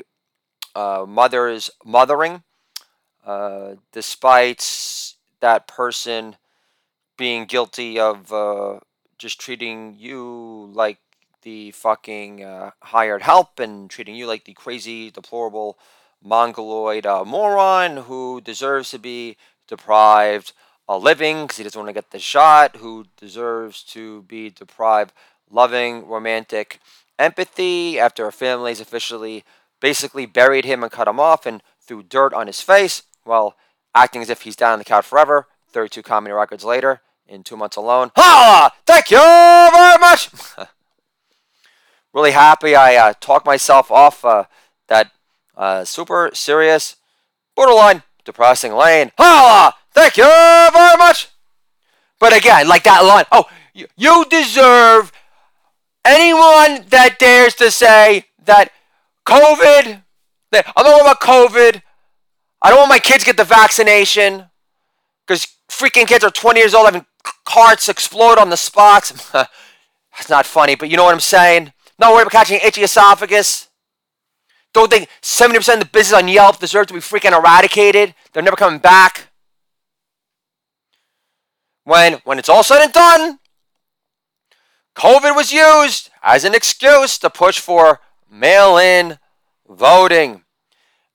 mother's 0.77 1.71
mothering, 1.83 2.43
despite 3.91 5.13
that 5.39 5.67
person 5.67 6.35
being 7.17 7.45
guilty 7.45 7.99
of 7.99 8.31
just 9.17 9.39
treating 9.39 9.95
you 9.97 10.69
like 10.73 10.97
the 11.43 11.71
fucking 11.71 12.43
uh, 12.43 12.71
hired 12.81 13.21
help 13.21 13.59
and 13.59 13.89
treating 13.89 14.15
you 14.15 14.25
like 14.25 14.45
the 14.45 14.53
crazy, 14.53 15.11
deplorable, 15.11 15.77
mongoloid 16.23 17.05
uh, 17.05 17.23
moron 17.25 17.97
who 17.97 18.41
deserves 18.41 18.91
to 18.91 18.99
be 18.99 19.37
deprived 19.67 20.53
a 20.87 20.97
living 20.97 21.43
because 21.43 21.57
he 21.57 21.63
doesn't 21.63 21.79
want 21.79 21.89
to 21.89 21.93
get 21.93 22.11
the 22.11 22.19
shot, 22.19 22.77
who 22.77 23.05
deserves 23.17 23.83
to 23.83 24.23
be 24.23 24.49
deprived 24.49 25.13
loving, 25.49 26.07
romantic 26.07 26.79
empathy 27.17 27.99
after 27.99 28.27
a 28.27 28.31
family's 28.31 28.81
officially 28.81 29.43
basically 29.79 30.25
buried 30.25 30.65
him 30.65 30.83
and 30.83 30.91
cut 30.91 31.07
him 31.07 31.19
off 31.19 31.45
and 31.45 31.61
threw 31.79 32.03
dirt 32.03 32.33
on 32.33 32.47
his 32.47 32.61
face 32.61 33.03
while 33.23 33.55
acting 33.93 34.21
as 34.21 34.29
if 34.29 34.41
he's 34.41 34.55
down 34.55 34.73
on 34.73 34.79
the 34.79 34.85
couch 34.85 35.05
forever. 35.05 35.47
32 35.71 36.01
comedy 36.03 36.33
records 36.33 36.63
later, 36.63 37.01
in 37.27 37.43
two 37.43 37.55
months 37.55 37.77
alone. 37.77 38.11
Holla! 38.15 38.71
Thank 38.85 39.09
you 39.11 39.17
very 39.17 39.97
much! 39.99 40.29
really 42.13 42.31
happy 42.31 42.75
I 42.75 42.95
uh, 42.95 43.13
talked 43.19 43.45
myself 43.45 43.89
off 43.89 44.25
uh, 44.25 44.45
that 44.87 45.11
uh, 45.55 45.85
super 45.85 46.31
serious, 46.33 46.97
borderline 47.55 48.03
depressing 48.25 48.73
lane. 48.73 49.11
Holla! 49.17 49.75
Thank 49.91 50.17
you 50.17 50.23
very 50.23 50.97
much. 50.97 51.29
But 52.19 52.35
again, 52.35 52.67
like 52.67 52.83
that 52.83 53.03
line. 53.03 53.25
Oh, 53.31 53.45
you, 53.73 53.87
you 53.97 54.25
deserve 54.29 55.11
anyone 56.05 56.85
that 56.89 57.17
dares 57.19 57.55
to 57.55 57.71
say 57.71 58.25
that 58.45 58.71
COVID. 59.25 60.03
That 60.51 60.71
I'm 60.75 60.85
not 60.85 61.01
about 61.01 61.21
COVID. 61.21 61.81
I 62.61 62.69
don't 62.69 62.79
want 62.79 62.89
my 62.89 62.99
kids 62.99 63.23
to 63.23 63.25
get 63.25 63.37
the 63.37 63.43
vaccination 63.43 64.45
because 65.25 65.47
freaking 65.69 66.07
kids 66.07 66.23
are 66.23 66.29
20 66.29 66.59
years 66.59 66.73
old 66.73 66.85
having 66.85 67.05
carts 67.45 67.89
explode 67.89 68.37
on 68.37 68.49
the 68.49 68.57
spots. 68.57 69.31
That's 69.31 70.29
not 70.29 70.45
funny, 70.45 70.75
but 70.75 70.89
you 70.89 70.97
know 70.97 71.05
what 71.05 71.13
I'm 71.13 71.19
saying. 71.19 71.73
Not 71.97 72.13
worried 72.13 72.23
about 72.23 72.31
catching 72.31 72.59
itchy 72.63 72.83
esophagus. 72.83 73.69
Don't 74.73 74.89
think 74.89 75.09
70% 75.21 75.73
of 75.73 75.79
the 75.79 75.85
business 75.85 76.17
on 76.17 76.27
Yelp 76.27 76.59
deserve 76.59 76.87
to 76.87 76.93
be 76.93 76.99
freaking 76.99 77.37
eradicated. 77.37 78.13
They're 78.31 78.43
never 78.43 78.55
coming 78.55 78.79
back. 78.79 79.27
When, 81.83 82.13
when 82.23 82.39
it's 82.39 82.47
all 82.47 82.63
said 82.63 82.83
and 82.83 82.93
done, 82.93 83.39
COVID 84.95 85.35
was 85.35 85.51
used 85.51 86.09
as 86.21 86.45
an 86.45 86.53
excuse 86.53 87.17
to 87.19 87.29
push 87.29 87.59
for 87.59 87.99
mail 88.29 88.77
in 88.77 89.17
voting. 89.67 90.43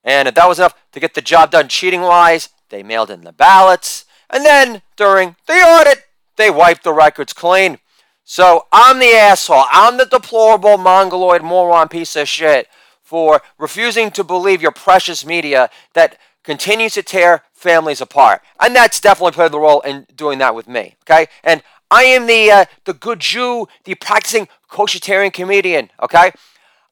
And 0.07 0.29
if 0.29 0.37
that 0.37 0.49
was 0.49 0.59
enough 0.59 0.75
to 0.93 1.01
get 1.01 1.15
the 1.15 1.21
job 1.21 1.51
done 1.51 1.69
cheating 1.69 2.01
wise, 2.01 2.49
they 2.71 2.83
mailed 2.83 3.11
in 3.11 3.23
the 3.23 3.33
ballots. 3.33 4.05
And 4.31 4.45
then 4.45 4.83
during 4.97 5.37
the 5.47 5.55
audit, 5.55 6.05
they 6.37 6.49
wiped 6.49 6.85
the 6.85 6.95
records 6.95 7.33
clean. 7.33 7.79
So 8.25 8.67
I'm 8.73 8.99
the 9.01 9.15
asshole. 9.15 9.65
I'm 9.71 9.99
the 9.99 10.07
deplorable 10.07 10.79
mongoloid 10.79 11.43
moron 11.43 11.89
piece 11.89 12.17
of 12.17 12.29
shit 12.29 12.69
for 13.03 13.43
refusing 13.59 14.11
to 14.13 14.25
believe 14.25 14.63
your 14.63 14.73
precious 14.73 15.27
media 15.27 15.71
that 15.95 16.19
continues 16.43 16.95
to 16.95 17.03
tear 17.03 17.43
families 17.53 18.01
apart. 18.01 18.43
And 18.61 18.75
that's 18.75 19.01
definitely 19.01 19.33
played 19.33 19.53
the 19.53 19.61
role 19.61 19.81
in 19.81 20.07
doing 20.15 20.39
that 20.39 20.55
with 20.55 20.69
me. 20.69 20.97
Okay? 21.03 21.27
And 21.43 21.63
I 21.91 22.05
am 22.05 22.27
the 22.27 22.51
uh, 22.51 22.65
the 22.85 22.95
good 22.95 23.21
Jew, 23.21 23.69
the 23.85 23.95
practicing 23.95 24.49
koshitarian 24.71 25.33
comedian. 25.33 25.91
Okay? 26.03 26.33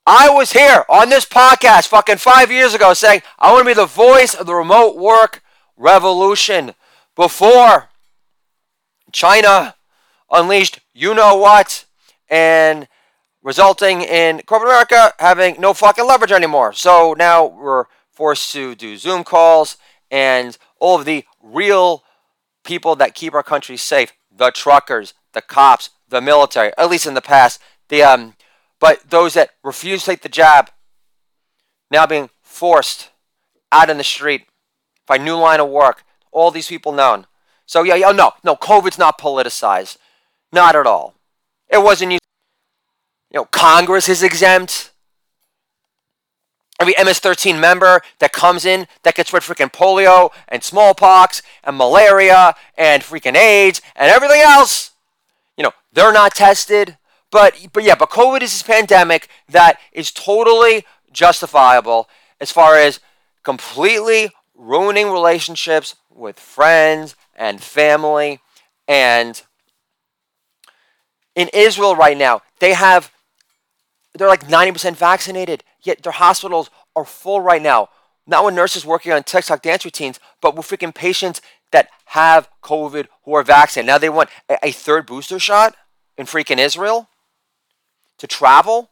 I 0.06 0.28
was 0.28 0.52
here 0.52 0.84
on 0.90 1.08
this 1.08 1.25
podcast 1.25 1.88
fucking 1.88 2.18
five 2.18 2.50
years 2.50 2.75
ago 2.75 2.92
saying 2.92 3.23
I 3.38 3.50
want 3.50 3.62
to 3.62 3.70
be 3.70 3.75
the 3.75 3.87
voice 3.87 4.34
of 4.34 4.44
the 4.44 4.54
remote 4.54 4.99
work 4.99 5.42
revolution 5.78 6.75
before 7.16 7.88
China 9.12 9.76
unleashed 10.30 10.80
you 10.92 11.14
know 11.14 11.37
what 11.37 11.87
and 12.28 12.87
resulting 13.42 14.02
in 14.02 14.42
corporate 14.42 14.73
America 14.73 15.14
having 15.20 15.58
no 15.58 15.73
fucking 15.73 16.06
leverage 16.06 16.32
anymore. 16.32 16.75
So 16.75 17.14
now 17.16 17.46
we're 17.46 17.84
forced 18.11 18.52
to 18.52 18.75
do 18.75 18.99
Zoom 18.99 19.25
calls 19.25 19.78
and 20.11 20.58
all 20.80 20.99
of 20.99 21.06
the 21.06 21.25
real 21.42 22.04
people 22.62 22.94
that 22.96 23.14
keep 23.14 23.32
our 23.32 23.42
country 23.42 23.78
safe 23.78 24.12
the 24.30 24.50
truckers, 24.50 25.14
the 25.32 25.40
cops, 25.40 25.88
the 26.11 26.20
military, 26.20 26.73
at 26.76 26.90
least 26.90 27.06
in 27.06 27.14
the 27.14 27.23
past. 27.23 27.58
The 27.88 28.02
um, 28.02 28.34
but 28.84 29.08
those 29.08 29.32
that 29.32 29.48
refuse 29.62 30.00
to 30.00 30.10
take 30.10 30.20
the 30.20 30.28
jab 30.28 30.70
now 31.90 32.04
being 32.04 32.28
forced 32.42 33.08
out 33.72 33.88
in 33.88 33.96
the 33.96 34.04
street 34.04 34.44
by 35.06 35.16
new 35.16 35.36
line 35.36 35.58
of 35.58 35.70
work. 35.70 36.04
All 36.32 36.50
these 36.50 36.68
people 36.68 36.92
known. 36.92 37.26
So 37.64 37.82
yeah, 37.82 37.94
yeah, 37.94 38.12
no, 38.12 38.32
no, 38.44 38.54
COVID's 38.56 38.98
not 38.98 39.18
politicized, 39.18 39.96
not 40.52 40.76
at 40.76 40.86
all. 40.86 41.14
It 41.70 41.82
wasn't. 41.82 42.12
You 42.12 42.18
know, 43.32 43.46
Congress 43.46 44.06
is 44.06 44.22
exempt. 44.22 44.92
Every 46.78 46.94
MS-13 47.02 47.58
member 47.58 48.02
that 48.18 48.34
comes 48.34 48.66
in 48.66 48.86
that 49.02 49.14
gets 49.14 49.32
rid 49.32 49.42
of 49.42 49.48
freaking 49.48 49.72
polio 49.72 50.30
and 50.46 50.62
smallpox 50.62 51.40
and 51.62 51.78
malaria 51.78 52.54
and 52.76 53.02
freaking 53.02 53.34
AIDS 53.34 53.80
and 53.96 54.10
everything 54.10 54.42
else, 54.42 54.90
you 55.56 55.64
know, 55.64 55.72
they're 55.94 56.12
not 56.12 56.34
tested. 56.34 56.98
But 57.34 57.66
but 57.72 57.82
yeah, 57.82 57.96
but 57.96 58.10
COVID 58.10 58.42
is 58.42 58.52
this 58.52 58.62
pandemic 58.62 59.28
that 59.48 59.80
is 59.90 60.12
totally 60.12 60.84
justifiable 61.12 62.08
as 62.40 62.52
far 62.52 62.76
as 62.76 63.00
completely 63.42 64.30
ruining 64.54 65.10
relationships 65.10 65.96
with 66.08 66.38
friends 66.38 67.16
and 67.34 67.60
family 67.60 68.38
and 68.86 69.42
in 71.34 71.50
Israel 71.52 71.96
right 71.96 72.16
now, 72.16 72.42
they 72.60 72.72
have 72.74 73.10
they're 74.16 74.28
like 74.28 74.46
90% 74.46 74.94
vaccinated, 74.94 75.64
yet 75.82 76.04
their 76.04 76.12
hospitals 76.12 76.70
are 76.94 77.04
full 77.04 77.40
right 77.40 77.60
now. 77.60 77.88
Not 78.28 78.44
with 78.44 78.54
nurses 78.54 78.86
working 78.86 79.10
on 79.10 79.24
TikTok 79.24 79.60
dance 79.60 79.84
routines, 79.84 80.20
but 80.40 80.54
with 80.54 80.68
freaking 80.68 80.94
patients 80.94 81.40
that 81.72 81.88
have 82.04 82.48
COVID 82.62 83.08
who 83.24 83.34
are 83.34 83.42
vaccinated. 83.42 83.88
Now 83.88 83.98
they 83.98 84.08
want 84.08 84.30
a, 84.48 84.66
a 84.66 84.70
third 84.70 85.04
booster 85.06 85.40
shot 85.40 85.74
in 86.16 86.26
freaking 86.26 86.58
Israel 86.58 87.08
to 88.18 88.26
travel. 88.26 88.90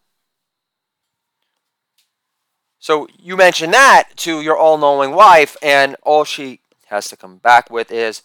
So 2.79 3.07
you 3.19 3.37
mention 3.37 3.71
that 3.71 4.09
to 4.17 4.41
your 4.41 4.57
all 4.57 4.77
knowing 4.77 5.13
wife, 5.13 5.57
and 5.63 5.97
all 6.03 6.25
she 6.25 6.61
has 6.87 7.09
to 7.09 7.17
come 7.17 7.37
back 7.37 7.71
with 7.71 7.93
is, 7.93 8.23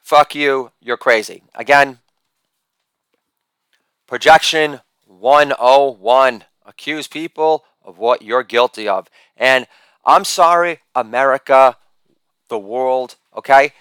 fuck 0.00 0.34
you, 0.34 0.70
you're 0.80 0.96
crazy. 0.96 1.42
Again, 1.54 1.98
projection 4.06 4.80
101. 5.06 6.44
Accuse 6.64 7.08
people 7.08 7.64
of 7.84 7.98
what 7.98 8.22
you're 8.22 8.44
guilty 8.44 8.88
of. 8.88 9.08
And 9.36 9.66
I'm 10.04 10.24
sorry, 10.24 10.78
America, 10.94 11.76
the 12.48 12.58
world, 12.58 13.16
okay? 13.36 13.72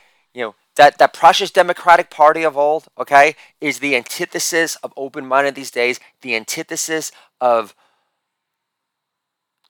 That, 0.75 0.97
that 0.99 1.13
precious 1.13 1.51
Democratic 1.51 2.09
Party 2.09 2.43
of 2.43 2.57
old, 2.57 2.87
okay, 2.97 3.35
is 3.59 3.79
the 3.79 3.95
antithesis 3.95 4.77
of 4.77 4.93
open 4.95 5.25
minded 5.27 5.55
these 5.55 5.71
days, 5.71 5.99
the 6.21 6.35
antithesis 6.35 7.11
of 7.41 7.75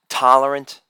tolerant. 0.09 0.81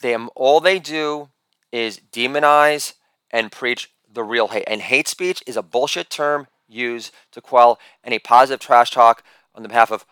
They, 0.00 0.16
all 0.16 0.60
they 0.60 0.78
do 0.78 1.28
is 1.70 2.00
demonize 2.12 2.94
and 3.30 3.52
preach 3.52 3.90
the 4.10 4.22
real 4.22 4.48
hate. 4.48 4.64
And 4.66 4.80
hate 4.80 5.08
speech 5.08 5.42
is 5.46 5.56
a 5.56 5.62
bullshit 5.62 6.08
term 6.08 6.46
used 6.68 7.12
to 7.32 7.40
quell 7.40 7.78
any 8.02 8.18
positive 8.18 8.60
trash 8.60 8.90
talk 8.90 9.22
on 9.54 9.62
the 9.62 9.68
behalf 9.68 9.90
of 9.90 10.06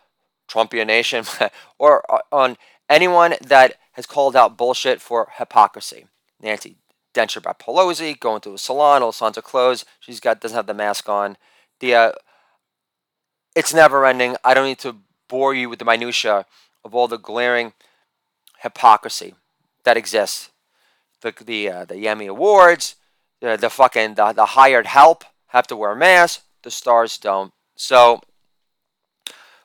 Trumpian 0.48 0.88
Nation 0.88 1.24
or 1.78 2.04
uh, 2.12 2.18
on 2.30 2.56
anyone 2.90 3.34
that 3.40 3.74
has 3.92 4.06
called 4.06 4.36
out 4.36 4.58
bullshit 4.58 5.00
for 5.00 5.28
hypocrisy. 5.38 6.06
Nancy 6.40 6.76
denture 7.12 7.42
by 7.42 7.52
Pelosi, 7.52 8.18
going 8.18 8.40
to 8.42 8.54
a 8.54 8.58
salon, 8.58 9.02
are 9.02 9.32
closed. 9.42 9.84
She's 10.00 10.20
got 10.20 10.40
doesn't 10.40 10.56
have 10.56 10.66
the 10.66 10.74
mask 10.74 11.08
on. 11.08 11.36
The 11.80 11.94
uh, 11.94 12.12
it's 13.54 13.74
never 13.74 14.06
ending. 14.06 14.36
I 14.44 14.54
don't 14.54 14.66
need 14.66 14.78
to 14.80 14.96
bore 15.28 15.54
you 15.54 15.68
with 15.68 15.78
the 15.78 15.84
minutia 15.84 16.46
of 16.84 16.94
all 16.94 17.08
the 17.08 17.18
glaring 17.18 17.72
hypocrisy 18.60 19.34
that 19.84 19.96
exists. 19.96 20.50
The 21.20 21.34
the 21.44 21.68
uh, 21.70 21.84
the 21.84 22.08
Emmy 22.08 22.26
Awards, 22.26 22.96
the, 23.40 23.56
the 23.56 23.70
fucking 23.70 24.14
the, 24.14 24.32
the 24.32 24.46
hired 24.46 24.86
help 24.86 25.24
have 25.48 25.66
to 25.68 25.76
wear 25.76 25.94
masks. 25.94 26.44
The 26.62 26.70
stars 26.70 27.18
don't. 27.18 27.52
So, 27.74 28.20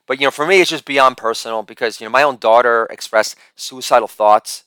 but 0.07 0.19
you 0.19 0.25
know, 0.25 0.31
for 0.31 0.47
me, 0.47 0.61
it's 0.61 0.71
just 0.71 0.85
beyond 0.85 1.17
personal 1.17 1.63
because 1.63 1.99
you 1.99 2.05
know 2.05 2.11
my 2.11 2.23
own 2.23 2.37
daughter 2.37 2.87
expressed 2.89 3.35
suicidal 3.55 4.07
thoughts 4.07 4.63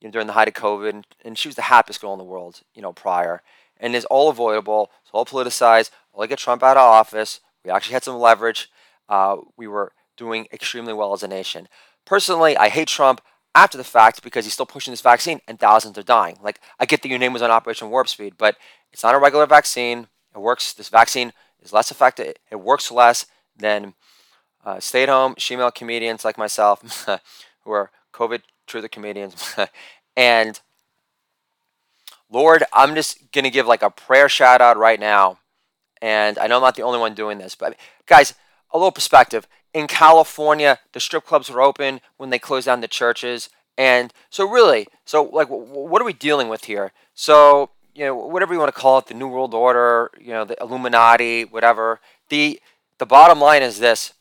you 0.00 0.08
know, 0.08 0.12
during 0.12 0.26
the 0.26 0.32
height 0.34 0.48
of 0.48 0.54
COVID, 0.54 1.04
and 1.24 1.38
she 1.38 1.48
was 1.48 1.56
the 1.56 1.62
happiest 1.62 2.00
girl 2.00 2.12
in 2.12 2.18
the 2.18 2.24
world, 2.24 2.62
you 2.74 2.82
know, 2.82 2.92
prior. 2.92 3.42
And 3.78 3.94
it's 3.94 4.04
all 4.06 4.28
avoidable. 4.28 4.90
It's 5.02 5.10
all 5.12 5.24
politicized. 5.24 5.90
All 6.12 6.26
get 6.26 6.38
Trump 6.38 6.62
out 6.62 6.76
of 6.76 6.82
office. 6.82 7.40
We 7.64 7.70
actually 7.70 7.94
had 7.94 8.04
some 8.04 8.16
leverage. 8.16 8.70
Uh, 9.08 9.36
we 9.56 9.66
were 9.66 9.92
doing 10.16 10.46
extremely 10.52 10.92
well 10.92 11.12
as 11.12 11.22
a 11.22 11.28
nation. 11.28 11.68
Personally, 12.04 12.56
I 12.56 12.68
hate 12.68 12.88
Trump 12.88 13.20
after 13.54 13.78
the 13.78 13.84
fact 13.84 14.22
because 14.22 14.44
he's 14.44 14.54
still 14.54 14.66
pushing 14.66 14.92
this 14.92 15.00
vaccine 15.00 15.40
and 15.46 15.58
thousands 15.58 15.96
are 15.98 16.02
dying. 16.02 16.38
Like, 16.42 16.60
I 16.78 16.86
get 16.86 17.02
that 17.02 17.08
your 17.08 17.18
name 17.18 17.32
was 17.32 17.42
on 17.42 17.50
Operation 17.50 17.90
Warp 17.90 18.08
Speed, 18.08 18.34
but 18.36 18.56
it's 18.92 19.02
not 19.02 19.14
a 19.14 19.18
regular 19.18 19.46
vaccine. 19.46 20.08
It 20.34 20.40
works. 20.40 20.72
This 20.72 20.88
vaccine 20.88 21.32
is 21.62 21.72
less 21.72 21.90
effective. 21.90 22.34
It 22.50 22.56
works 22.56 22.90
less 22.90 23.26
than 23.56 23.94
uh, 24.64 24.80
stay 24.80 25.04
at 25.04 25.08
home 25.08 25.34
female 25.38 25.70
comedians 25.70 26.24
like 26.24 26.38
myself 26.38 27.06
who 27.64 27.70
are 27.70 27.90
COVID 28.12 28.42
truther 28.66 28.90
comedians. 28.90 29.54
and 30.16 30.60
Lord, 32.30 32.64
I'm 32.72 32.94
just 32.94 33.30
going 33.32 33.44
to 33.44 33.50
give 33.50 33.66
like 33.66 33.82
a 33.82 33.90
prayer 33.90 34.28
shout 34.28 34.60
out 34.60 34.76
right 34.76 34.98
now. 34.98 35.38
And 36.02 36.38
I 36.38 36.46
know 36.46 36.56
I'm 36.56 36.62
not 36.62 36.76
the 36.76 36.82
only 36.82 36.98
one 36.98 37.14
doing 37.14 37.38
this, 37.38 37.54
but 37.54 37.76
guys, 38.06 38.34
a 38.72 38.78
little 38.78 38.92
perspective. 38.92 39.46
In 39.72 39.86
California, 39.86 40.78
the 40.92 41.00
strip 41.00 41.24
clubs 41.24 41.50
were 41.50 41.62
open 41.62 42.00
when 42.16 42.30
they 42.30 42.38
closed 42.38 42.66
down 42.66 42.80
the 42.80 42.88
churches. 42.88 43.48
And 43.78 44.12
so, 44.30 44.48
really, 44.48 44.86
so 45.04 45.22
like, 45.22 45.48
what 45.48 46.00
are 46.00 46.04
we 46.04 46.12
dealing 46.12 46.48
with 46.48 46.64
here? 46.64 46.92
So, 47.14 47.70
you 47.94 48.04
know, 48.04 48.14
whatever 48.14 48.52
you 48.52 48.60
want 48.60 48.74
to 48.74 48.80
call 48.80 48.98
it, 48.98 49.06
the 49.06 49.14
New 49.14 49.28
World 49.28 49.54
Order, 49.54 50.10
you 50.20 50.32
know, 50.32 50.44
the 50.44 50.60
Illuminati, 50.60 51.44
whatever. 51.44 52.00
The 52.28 52.60
the 52.98 53.06
bottom 53.06 53.40
line 53.40 53.62
is 53.62 53.78
this: 53.78 54.12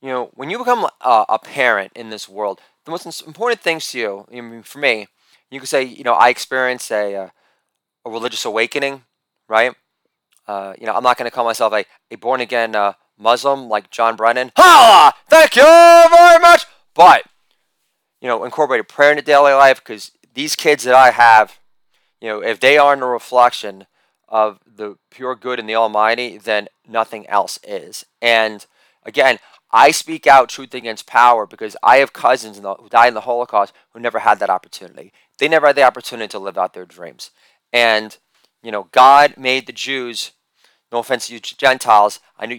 you 0.00 0.08
know, 0.08 0.30
when 0.34 0.50
you 0.50 0.58
become 0.58 0.86
a, 1.00 1.24
a 1.28 1.38
parent 1.38 1.92
in 1.94 2.10
this 2.10 2.28
world, 2.28 2.60
the 2.86 2.92
most 2.92 3.22
important 3.26 3.60
things 3.60 3.90
to 3.90 3.98
you, 3.98 4.26
I 4.32 4.40
mean, 4.40 4.62
for 4.62 4.78
me, 4.78 5.08
you 5.50 5.60
could 5.60 5.68
say, 5.68 5.82
you 5.82 6.04
know, 6.04 6.14
I 6.14 6.30
experienced 6.30 6.90
a, 6.90 7.14
uh, 7.14 7.28
a 8.04 8.10
religious 8.10 8.44
awakening, 8.44 9.02
right? 9.48 9.74
Uh, 10.46 10.74
you 10.80 10.86
know, 10.86 10.94
I'm 10.94 11.02
not 11.02 11.18
going 11.18 11.28
to 11.28 11.34
call 11.34 11.44
myself 11.44 11.72
a, 11.72 11.84
a 12.10 12.16
born 12.16 12.40
again 12.40 12.74
uh, 12.74 12.94
Muslim 13.18 13.68
like 13.68 13.90
John 13.90 14.16
Brennan. 14.16 14.52
Ha! 14.56 15.12
Thank 15.28 15.56
you 15.56 15.62
very 15.62 16.38
much. 16.40 16.64
But, 16.94 17.24
you 18.20 18.28
know, 18.28 18.44
incorporated 18.44 18.88
prayer 18.88 19.10
into 19.10 19.22
daily 19.22 19.52
life 19.52 19.82
because 19.84 20.12
these 20.34 20.56
kids 20.56 20.84
that 20.84 20.94
I 20.94 21.10
have, 21.10 21.58
you 22.20 22.28
know, 22.28 22.42
if 22.42 22.60
they 22.60 22.78
aren't 22.78 23.02
a 23.02 23.06
reflection 23.06 23.86
of 24.28 24.60
the 24.64 24.96
pure 25.10 25.34
good 25.34 25.58
and 25.58 25.68
the 25.68 25.74
Almighty, 25.74 26.38
then 26.38 26.68
nothing 26.88 27.26
else 27.28 27.58
is. 27.66 28.06
And 28.22 28.64
again, 29.04 29.38
I 29.76 29.90
speak 29.90 30.26
out 30.26 30.48
truth 30.48 30.72
against 30.72 31.06
power 31.06 31.46
because 31.46 31.76
I 31.82 31.98
have 31.98 32.14
cousins 32.14 32.58
the, 32.58 32.74
who 32.76 32.88
died 32.88 33.08
in 33.08 33.14
the 33.14 33.20
Holocaust 33.20 33.74
who 33.90 34.00
never 34.00 34.20
had 34.20 34.38
that 34.38 34.48
opportunity. 34.48 35.12
They 35.38 35.48
never 35.48 35.66
had 35.66 35.76
the 35.76 35.82
opportunity 35.82 36.28
to 36.28 36.38
live 36.38 36.56
out 36.56 36.72
their 36.72 36.86
dreams. 36.86 37.30
And, 37.74 38.16
you 38.62 38.72
know, 38.72 38.88
God 38.90 39.34
made 39.36 39.66
the 39.66 39.74
Jews, 39.74 40.32
no 40.90 41.00
offense 41.00 41.26
to 41.26 41.34
you 41.34 41.40
Gentiles, 41.40 42.20
I 42.38 42.46
know 42.46 42.56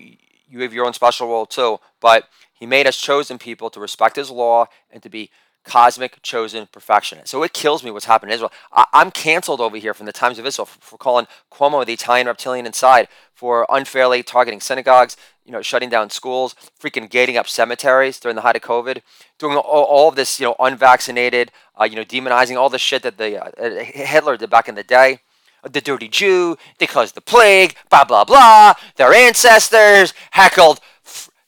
you 0.47 0.62
have 0.62 0.75
your 0.75 0.86
own 0.86 0.93
special 0.93 1.27
role 1.27 1.47
too, 1.47 1.80
but 1.99 2.30
He 2.53 2.67
made 2.67 2.86
us 2.86 2.97
chosen 2.97 3.39
people 3.39 3.71
to 3.71 3.80
respect 3.80 4.15
His 4.15 4.30
law 4.30 4.67
and 4.91 5.01
to 5.01 5.10
be 5.10 5.32
cosmic 5.67 6.21
chosen 6.23 6.67
perfectionist. 6.71 7.30
So 7.30 7.43
it 7.43 7.53
kills 7.53 7.84
me 7.84 7.91
what's 7.91 8.06
happened 8.06 8.32
in 8.32 8.36
Israel. 8.36 8.51
I, 8.71 8.86
am 8.93 9.12
canceled 9.12 9.60
over 9.60 9.77
here 9.77 9.93
from 9.93 10.06
the 10.06 10.13
Times 10.13 10.39
of 10.39 10.45
Israel 10.45 10.65
for, 10.65 10.80
for, 10.80 10.97
calling 10.97 11.27
Cuomo 11.51 11.86
the 11.86 11.93
Italian 11.93 12.27
reptilian 12.27 12.65
inside, 12.65 13.10
for 13.34 13.65
unfairly 13.69 14.23
targeting 14.23 14.62
synagogues, 14.62 15.17
you 15.45 15.51
know, 15.51 15.62
shutting 15.62 15.89
down 15.89 16.10
schools, 16.10 16.56
freaking 16.82 17.10
gating 17.10 17.38
up 17.38 17.47
cemeteries 17.47 18.19
during 18.19 18.36
the 18.36 18.41
height 18.41 18.56
of 18.56 18.62
COVID, 18.62 19.01
doing 19.38 19.58
all, 19.58 19.84
all 19.84 20.10
of 20.10 20.15
this, 20.15 20.39
you 20.39 20.45
know, 20.45 20.56
unvaccinated, 20.60 21.51
uh, 21.80 21.84
you 21.84 21.97
know, 21.97 22.06
demonizing 22.06 22.58
all 22.58 22.69
the 22.69 22.80
shit 22.80 23.03
that 23.03 23.17
the 23.17 23.43
uh, 23.43 23.84
Hitler 23.84 24.38
did 24.38 24.49
back 24.49 24.69
in 24.69 24.75
the 24.75 24.84
day. 24.84 25.19
The 25.63 25.82
dirty 25.82 26.08
Jew, 26.08 26.56
they 26.77 26.88
caused 26.88 27.15
the 27.15 27.21
plague, 27.21 27.75
blah 27.89 28.06
blah 28.06 28.23
blah. 28.23 28.73
Their 28.95 29.12
ancestors 29.13 30.13
heckled 30.32 30.80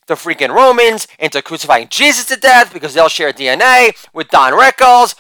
the 0.10 0.16
freaking 0.16 0.54
Romans 0.54 1.08
into 1.18 1.42
crucifying 1.42 1.88
Jesus 1.88 2.26
to 2.26 2.36
death 2.36 2.74
because 2.74 2.94
they'll 2.94 3.08
share 3.08 3.32
DNA 3.32 3.96
with 4.14 4.28
Don 4.28 4.52
Rickles. 4.52 5.16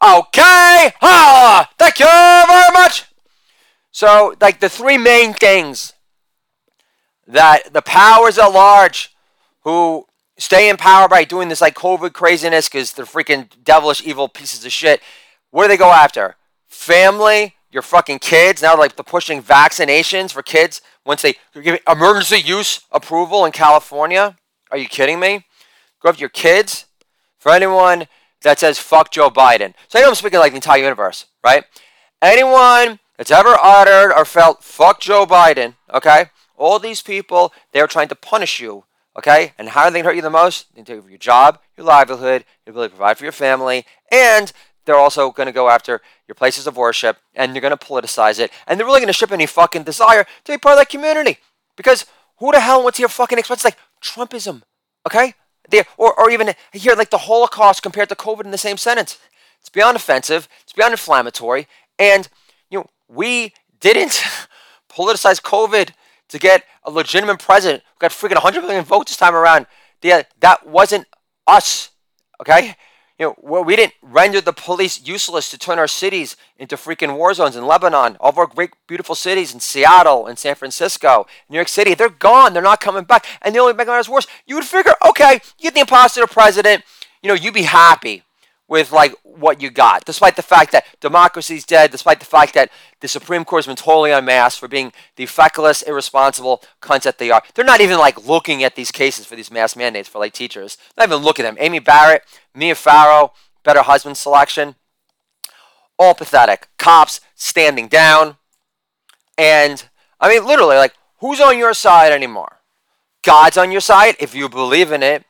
Okay, 0.00 0.92
ah, 1.02 1.68
thank 1.78 1.98
you 1.98 2.06
very 2.06 2.72
much. 2.72 3.06
So, 3.90 4.34
like 4.40 4.60
the 4.60 4.68
three 4.68 4.98
main 4.98 5.32
things 5.32 5.94
that 7.26 7.72
the 7.72 7.82
powers 7.82 8.38
at 8.38 8.48
large 8.48 9.14
who 9.62 10.06
stay 10.36 10.68
in 10.68 10.76
power 10.76 11.08
by 11.08 11.24
doing 11.24 11.48
this 11.48 11.60
like 11.60 11.74
COVID 11.74 12.12
craziness 12.12 12.68
because 12.68 12.92
they're 12.92 13.06
freaking 13.06 13.48
devilish, 13.62 14.04
evil 14.04 14.28
pieces 14.28 14.64
of 14.64 14.72
shit. 14.72 15.00
What 15.50 15.64
do 15.64 15.68
they 15.68 15.76
go 15.76 15.90
after? 15.90 16.36
Family, 16.66 17.54
your 17.70 17.82
fucking 17.82 18.18
kids 18.18 18.60
now, 18.62 18.76
like 18.76 18.96
they're 18.96 19.04
pushing 19.04 19.42
vaccinations 19.42 20.32
for 20.32 20.42
kids 20.42 20.82
once 21.04 21.22
they 21.22 21.36
give 21.62 21.78
emergency 21.88 22.38
use 22.38 22.80
approval 22.90 23.44
in 23.44 23.52
California. 23.52 24.36
Are 24.70 24.78
you 24.78 24.88
kidding 24.88 25.20
me? 25.20 25.44
Go 26.02 26.08
after 26.08 26.20
your 26.20 26.28
kids. 26.28 26.86
For 27.38 27.52
anyone 27.52 28.08
that 28.42 28.58
says 28.58 28.78
fuck 28.78 29.10
Joe 29.10 29.30
Biden, 29.30 29.74
so 29.88 29.98
I 29.98 30.02
know 30.02 30.08
I'm 30.08 30.14
speaking 30.14 30.38
like 30.38 30.52
the 30.52 30.56
entire 30.56 30.82
universe, 30.82 31.26
right? 31.44 31.64
Anyone 32.22 32.98
that's 33.18 33.30
ever 33.30 33.56
uttered 33.62 34.12
or 34.14 34.24
felt 34.24 34.64
fuck 34.64 35.00
Joe 35.00 35.26
Biden, 35.26 35.74
okay? 35.92 36.26
All 36.56 36.78
these 36.78 37.02
people, 37.02 37.52
they're 37.72 37.86
trying 37.86 38.08
to 38.08 38.14
punish 38.14 38.60
you, 38.60 38.84
okay? 39.18 39.52
And 39.58 39.70
how 39.70 39.84
are 39.84 39.90
they 39.90 40.00
hurt 40.00 40.16
you 40.16 40.22
the 40.22 40.30
most? 40.30 40.74
They 40.74 40.82
take 40.82 41.06
your 41.06 41.18
job, 41.18 41.58
your 41.76 41.86
livelihood, 41.86 42.44
your 42.64 42.72
ability 42.72 42.92
to 42.92 42.96
provide 42.96 43.18
for 43.18 43.24
your 43.24 43.32
family, 43.32 43.84
and 44.10 44.52
they're 44.84 44.96
also 44.96 45.30
going 45.30 45.46
to 45.46 45.52
go 45.52 45.68
after 45.68 46.00
your 46.28 46.34
places 46.34 46.66
of 46.66 46.76
worship, 46.76 47.18
and 47.34 47.54
they're 47.54 47.62
going 47.62 47.76
to 47.76 47.86
politicize 47.86 48.38
it, 48.38 48.50
and 48.66 48.78
they're 48.78 48.86
really 48.86 49.00
going 49.00 49.08
to 49.08 49.12
ship 49.12 49.32
any 49.32 49.46
fucking 49.46 49.84
desire 49.84 50.24
to 50.44 50.52
be 50.52 50.58
part 50.58 50.74
of 50.74 50.78
that 50.80 50.88
community. 50.88 51.38
Because 51.76 52.06
who 52.38 52.52
the 52.52 52.60
hell 52.60 52.82
wants 52.82 52.96
to 52.96 53.02
hear 53.02 53.08
fucking 53.08 53.38
express 53.38 53.64
like 53.64 53.78
Trumpism, 54.02 54.62
okay? 55.06 55.34
They, 55.68 55.84
or, 55.96 56.18
or 56.18 56.30
even 56.30 56.54
hear 56.72 56.94
like 56.94 57.10
the 57.10 57.18
Holocaust 57.18 57.82
compared 57.82 58.08
to 58.10 58.14
COVID 58.14 58.44
in 58.44 58.50
the 58.50 58.58
same 58.58 58.76
sentence. 58.76 59.18
It's 59.60 59.70
beyond 59.70 59.96
offensive. 59.96 60.48
It's 60.62 60.74
beyond 60.74 60.92
inflammatory. 60.92 61.66
And 61.98 62.28
you 62.70 62.80
know, 62.80 62.86
we 63.08 63.54
didn't 63.80 64.22
politicize 64.90 65.40
COVID 65.40 65.90
to 66.28 66.38
get 66.38 66.64
a 66.84 66.90
legitimate 66.90 67.38
president 67.38 67.82
who 67.94 67.98
got 68.00 68.10
freaking 68.10 68.34
100 68.34 68.62
million 68.62 68.84
votes 68.84 69.12
this 69.12 69.16
time 69.16 69.34
around. 69.34 69.66
Yeah, 70.02 70.22
that 70.40 70.66
wasn't 70.66 71.06
us. 71.46 71.90
Okay? 72.40 72.76
You 73.18 73.26
know, 73.26 73.34
well 73.40 73.62
we 73.62 73.76
didn't 73.76 73.94
render 74.02 74.40
the 74.40 74.52
police 74.52 75.06
useless 75.06 75.48
to 75.50 75.58
turn 75.58 75.78
our 75.78 75.86
cities 75.86 76.36
into 76.56 76.76
freaking 76.76 77.16
war 77.16 77.32
zones 77.32 77.54
in 77.54 77.66
Lebanon. 77.66 78.16
All 78.18 78.30
of 78.30 78.38
our 78.38 78.46
great, 78.46 78.70
beautiful 78.88 79.14
cities 79.14 79.54
in 79.54 79.60
Seattle 79.60 80.26
and 80.26 80.38
San 80.38 80.56
Francisco, 80.56 81.26
New 81.48 81.56
York 81.56 81.68
City, 81.68 81.94
they're 81.94 82.08
gone. 82.08 82.52
They're 82.52 82.62
not 82.62 82.80
coming 82.80 83.04
back. 83.04 83.24
And 83.40 83.54
the 83.54 83.60
only 83.60 83.72
making 83.72 83.92
matters 83.92 84.08
worse, 84.08 84.26
you 84.46 84.56
would 84.56 84.64
figure, 84.64 84.94
okay, 85.08 85.34
you 85.58 85.62
get 85.62 85.74
the 85.74 85.80
imposter 85.80 86.26
president, 86.26 86.82
you 87.22 87.28
know, 87.28 87.34
you'd 87.34 87.54
be 87.54 87.62
happy 87.62 88.24
with 88.68 88.92
like 88.92 89.14
what 89.22 89.60
you 89.60 89.70
got, 89.70 90.04
despite 90.04 90.36
the 90.36 90.42
fact 90.42 90.72
that 90.72 90.86
democracy's 91.00 91.64
dead, 91.64 91.90
despite 91.90 92.18
the 92.18 92.26
fact 92.26 92.54
that 92.54 92.70
the 93.00 93.08
Supreme 93.08 93.44
Court 93.44 93.64
has 93.64 93.66
been 93.66 93.76
totally 93.76 94.10
unmasked 94.10 94.58
for 94.58 94.68
being 94.68 94.92
the 95.16 95.26
feckless, 95.26 95.82
irresponsible 95.82 96.62
cunts 96.80 97.02
that 97.02 97.18
they 97.18 97.30
are. 97.30 97.42
They're 97.54 97.64
not 97.64 97.82
even 97.82 97.98
like 97.98 98.26
looking 98.26 98.64
at 98.64 98.74
these 98.74 98.90
cases 98.90 99.26
for 99.26 99.36
these 99.36 99.50
mass 99.50 99.76
mandates 99.76 100.08
for 100.08 100.18
like 100.18 100.32
teachers. 100.32 100.78
Not 100.96 101.08
even 101.08 101.22
looking 101.22 101.44
at 101.44 101.54
them. 101.54 101.64
Amy 101.64 101.78
Barrett, 101.78 102.22
Mia 102.54 102.74
Farrow, 102.74 103.32
better 103.64 103.82
husband 103.82 104.16
selection. 104.16 104.76
All 105.98 106.14
pathetic. 106.14 106.68
Cops 106.78 107.20
standing 107.34 107.88
down. 107.88 108.36
And 109.36 109.84
I 110.20 110.28
mean, 110.28 110.46
literally, 110.46 110.76
like, 110.76 110.94
who's 111.18 111.40
on 111.40 111.58
your 111.58 111.74
side 111.74 112.12
anymore? 112.12 112.60
God's 113.22 113.56
on 113.56 113.72
your 113.72 113.80
side 113.80 114.16
if 114.20 114.34
you 114.34 114.48
believe 114.48 114.92
in 114.92 115.02
it, 115.02 115.24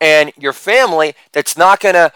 and 0.00 0.32
your 0.38 0.52
family 0.52 1.14
that's 1.32 1.56
not 1.56 1.80
to 1.80 2.12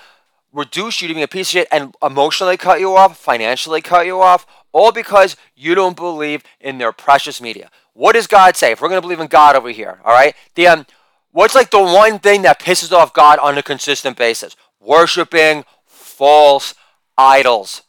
reduce 0.55 1.03
you 1.03 1.09
to 1.09 1.15
being 1.15 1.25
a 1.25 1.29
piece 1.29 1.49
of 1.49 1.53
shit 1.53 1.69
and 1.71 1.95
emotionally 2.03 2.57
cut 2.57 2.81
you 2.81 2.97
off, 2.97 3.19
financially 3.19 3.83
cut 3.83 4.07
you 4.07 4.21
off, 4.21 4.47
all 4.73 4.93
because 4.93 5.37
you 5.55 5.75
don't 5.75 5.97
believe 5.97 6.43
in 6.61 6.79
their 6.79 6.93
precious 6.93 7.41
media. 7.41 7.71
What 7.93 8.13
does 8.13 8.27
God 8.27 8.57
say? 8.57 8.73
If 8.73 8.81
we're 8.81 8.89
going 8.89 9.01
to 9.01 9.07
believe 9.07 9.21
in 9.21 9.27
God 9.27 9.57
over 9.57 9.71
here, 9.71 10.01
all 10.05 10.13
right? 10.13 10.35
The 10.55 10.69
um, 10.69 10.87
what's 11.33 11.55
like 11.55 11.71
the 11.71 11.83
one 11.83 12.19
thing 12.21 12.43
that 12.43 12.61
pisses 12.61 12.93
off 12.93 13.13
God 13.13 13.39
on 13.41 13.59
a 13.59 13.63
consistent 13.63 14.17
basis? 14.17 14.57
Worshipping 14.81 15.65
false 15.87 16.75
idols. 17.19 17.83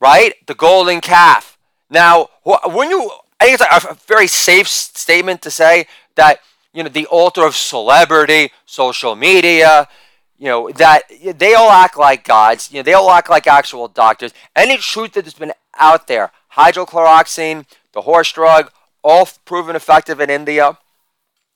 Right? 0.00 0.34
The 0.46 0.54
golden 0.54 1.00
calf. 1.00 1.58
Now, 1.88 2.28
when 2.44 2.90
you, 2.90 3.10
I 3.40 3.46
think 3.46 3.60
it's 3.60 3.84
a 3.84 3.94
very 4.06 4.26
safe 4.26 4.68
statement 4.68 5.42
to 5.42 5.50
say 5.50 5.86
that 6.14 6.40
you 6.72 6.82
know, 6.82 6.88
the 6.88 7.06
altar 7.06 7.44
of 7.44 7.56
celebrity, 7.56 8.50
social 8.64 9.16
media, 9.16 9.88
you 10.38 10.46
know, 10.46 10.70
that 10.70 11.02
they 11.36 11.54
all 11.54 11.70
act 11.70 11.98
like 11.98 12.24
gods. 12.24 12.70
You 12.72 12.78
know, 12.78 12.82
they 12.82 12.94
all 12.94 13.10
act 13.10 13.28
like 13.28 13.46
actual 13.46 13.88
doctors. 13.88 14.32
Any 14.56 14.78
truth 14.78 15.12
that 15.12 15.24
has 15.24 15.34
been 15.34 15.52
out 15.78 16.06
there, 16.06 16.30
hydrochloroxine, 16.54 17.66
the 17.92 18.02
horse 18.02 18.32
drug, 18.32 18.70
all 19.02 19.28
proven 19.44 19.76
effective 19.76 20.20
in 20.20 20.30
India, 20.30 20.78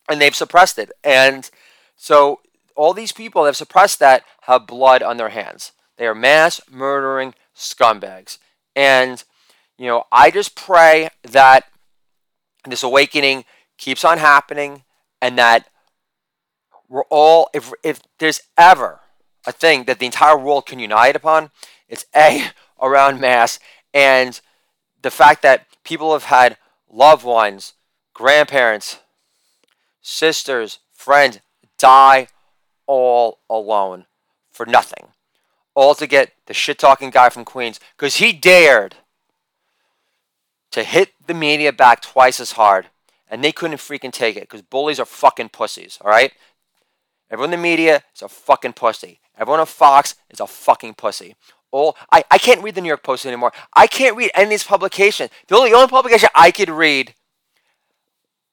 and 0.09 0.21
they've 0.21 0.35
suppressed 0.35 0.79
it. 0.79 0.91
And 1.03 1.49
so 1.97 2.41
all 2.77 2.93
these 2.93 3.13
people 3.13 3.43
that 3.43 3.49
have 3.49 3.57
suppressed 3.57 4.01
that 4.01 4.25
have 4.43 4.67
blood 4.67 5.03
on 5.03 5.17
their 5.17 5.31
hands. 5.31 5.73
They 5.97 6.07
are 6.07 6.15
mass 6.15 6.61
murdering 6.71 7.35
scumbags. 7.57 8.39
And, 8.75 9.23
you 9.79 9.87
know, 9.87 10.05
I 10.11 10.31
just 10.31 10.57
pray 10.57 11.09
that 11.23 11.65
this 12.67 12.83
awakening 12.83 13.45
keeps 13.79 14.05
on 14.05 14.19
happening 14.19 14.83
and 15.25 15.39
that 15.39 15.71
we're 16.87 17.09
all 17.09 17.49
if 17.55 17.73
if 17.83 17.99
there's 18.19 18.43
ever 18.59 19.01
a 19.47 19.53
thing 19.53 19.85
that 19.85 19.99
the 19.99 20.05
entire 20.05 20.37
world 20.37 20.67
can 20.67 20.79
unite 20.79 21.17
upon, 21.17 21.51
it's 21.89 22.05
a 22.15 22.51
around 22.81 23.19
mass 23.19 23.59
and 23.95 24.43
the 25.01 25.11
fact 25.11 25.41
that 25.41 25.67
people 25.83 26.13
have 26.13 26.25
had 26.25 26.59
loved 26.91 27.25
ones, 27.25 27.73
grandparents, 28.13 28.99
sisters, 30.03 30.81
friends 30.93 31.41
die 31.79 32.29
all 32.87 33.39
alone 33.49 34.05
for 34.53 34.67
nothing. 34.67 35.09
All 35.75 35.95
to 35.95 36.07
get 36.07 36.33
the 36.47 36.55
shit 36.55 36.79
talking 36.79 37.09
guy 37.09 37.31
from 37.31 37.47
Queens 37.47 37.81
because 37.97 38.17
he 38.17 38.33
dared 38.35 38.97
to 40.71 40.85
hit 40.85 41.15
the 41.27 41.35
media 41.35 41.73
back 41.73 42.03
twice 42.03 42.41
as 42.41 42.53
hard 42.53 42.89
and 43.29 43.43
they 43.43 43.53
couldn't 43.53 43.79
freaking 43.79 44.13
take 44.13 44.37
it 44.37 44.43
because 44.43 44.63
bullies 44.63 45.01
are 45.01 45.07
fucking 45.07 45.51
pussies, 45.51 45.99
all 46.01 46.11
right? 46.11 46.33
Everyone 47.31 47.53
in 47.53 47.59
the 47.59 47.63
media 47.63 48.03
is 48.15 48.23
a 48.23 48.29
fucking 48.29 48.75
pussy. 48.75 49.21
Everyone 49.37 49.61
on 49.61 49.67
Fox 49.67 50.15
is 50.31 50.41
a 50.41 50.47
fucking 50.47 50.95
pussy. 50.95 51.35
All 51.73 51.97
I, 52.13 52.25
I 52.31 52.39
can't 52.39 52.63
read 52.63 52.77
the 52.77 52.81
New 52.81 52.89
York 52.89 53.03
Post 53.03 53.27
anymore. 53.27 53.53
I 53.75 53.87
can't 53.87 54.17
read 54.17 54.31
any 54.35 54.45
of 54.45 54.51
these 54.51 54.65
publications. 54.65 55.31
The 55.49 55.57
only, 55.57 55.71
the 55.71 55.77
only 55.77 55.89
publication 55.89 56.29
I 56.35 56.53
could 56.53 56.71
read 56.71 57.15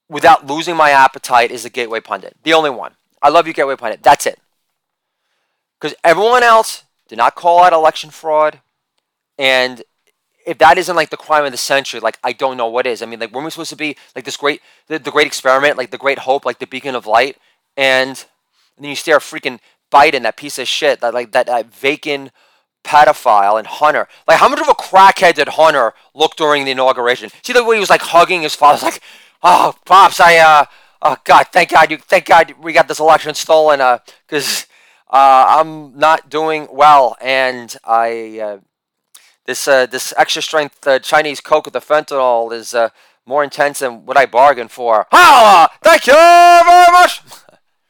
without 0.10 0.48
losing 0.48 0.76
my 0.76 0.90
appetite 0.90 1.52
is 1.52 1.64
the 1.64 1.70
Gateway 1.70 2.00
Pundit. 2.00 2.36
The 2.44 2.54
only 2.54 2.72
one. 2.72 2.96
I 3.22 3.30
love 3.30 3.46
you, 3.46 3.54
Gateway 3.54 3.76
Pundit. 3.76 4.02
That's 4.02 4.26
it. 4.26 4.40
Because 5.80 5.96
everyone 6.04 6.44
else 6.44 6.84
did 7.08 7.18
not 7.18 7.36
call 7.36 7.64
out 7.64 7.74
election 7.74 8.10
fraud, 8.10 8.62
and 9.38 9.84
if 10.46 10.58
that 10.60 10.78
isn't 10.78 10.96
like 10.96 11.10
the 11.10 11.18
crime 11.18 11.46
of 11.46 11.52
the 11.52 11.58
century, 11.58 12.00
like 12.00 12.18
I 12.24 12.34
don't 12.34 12.58
know 12.58 12.68
what 12.68 12.88
is. 12.88 13.02
I 13.02 13.06
mean, 13.06 13.20
like 13.20 13.34
when 13.34 13.44
we 13.44 13.50
supposed 13.52 13.70
to 13.72 13.76
be 13.76 13.96
like 14.16 14.26
this 14.26 14.38
great, 14.38 14.62
the, 14.88 15.00
the 15.00 15.12
great 15.12 15.28
experiment, 15.28 15.78
like 15.78 15.92
the 15.92 15.98
great 15.98 16.20
hope, 16.20 16.46
like 16.46 16.60
the 16.60 16.68
beacon 16.68 16.96
of 16.96 17.06
light, 17.06 17.38
and, 17.78 18.10
and 18.10 18.84
then 18.84 18.90
you 18.90 18.96
stare 18.96 19.20
freaking 19.20 19.60
Biden, 19.92 20.24
that 20.24 20.38
piece 20.38 20.58
of 20.58 20.68
shit, 20.68 21.02
that 21.02 21.14
like 21.14 21.32
that, 21.34 21.48
that 21.48 21.74
vacant 21.74 22.32
pedophile 22.84 23.60
and 23.60 23.68
Hunter. 23.68 24.08
Like 24.28 24.38
how 24.38 24.50
much 24.50 24.60
of 24.60 24.68
a 24.68 24.74
crackhead 24.74 25.36
did 25.36 25.50
Hunter 25.50 25.94
look 26.14 26.36
during 26.36 26.66
the 26.66 26.72
inauguration? 26.72 27.30
See 27.44 27.54
the 27.54 27.64
way 27.64 27.76
he 27.76 27.80
was 27.80 27.90
like 27.90 28.02
hugging 28.02 28.42
his 28.42 28.56
father, 28.56 28.86
like, 28.86 29.02
oh 29.44 29.76
pops, 29.86 30.20
I 30.20 30.38
uh, 30.38 30.66
oh 31.02 31.18
God, 31.24 31.48
thank 31.52 31.72
God 31.72 31.92
you, 31.92 31.98
thank 31.98 32.26
God 32.26 32.54
we 32.62 32.74
got 32.74 32.88
this 32.88 33.00
election 33.00 33.34
stolen, 33.34 33.82
uh, 33.82 34.00
because. 34.28 34.68
Uh, 35.14 35.60
I'm 35.60 36.00
not 36.00 36.30
doing 36.30 36.70
well, 36.72 37.18
and 37.20 37.76
I 37.84 38.40
uh, 38.40 38.58
this 39.46 39.68
uh, 39.68 39.86
this 39.86 40.14
extra 40.18 40.42
strength 40.42 40.86
uh, 40.88 41.00
Chinese 41.00 41.42
Coke 41.42 41.66
with 41.66 41.74
the 41.74 41.82
fentanyl 41.82 42.54
is 42.54 42.74
uh, 42.74 42.90
more 43.26 43.44
intense 43.44 43.80
than 43.80 44.06
what 44.06 44.18
I 44.18 44.26
bargained 44.26 44.72
for. 44.72 45.08
Holla! 45.12 45.70
Thank 45.82 46.08
you 46.08 46.14
very 46.14 46.92
much. 46.92 47.22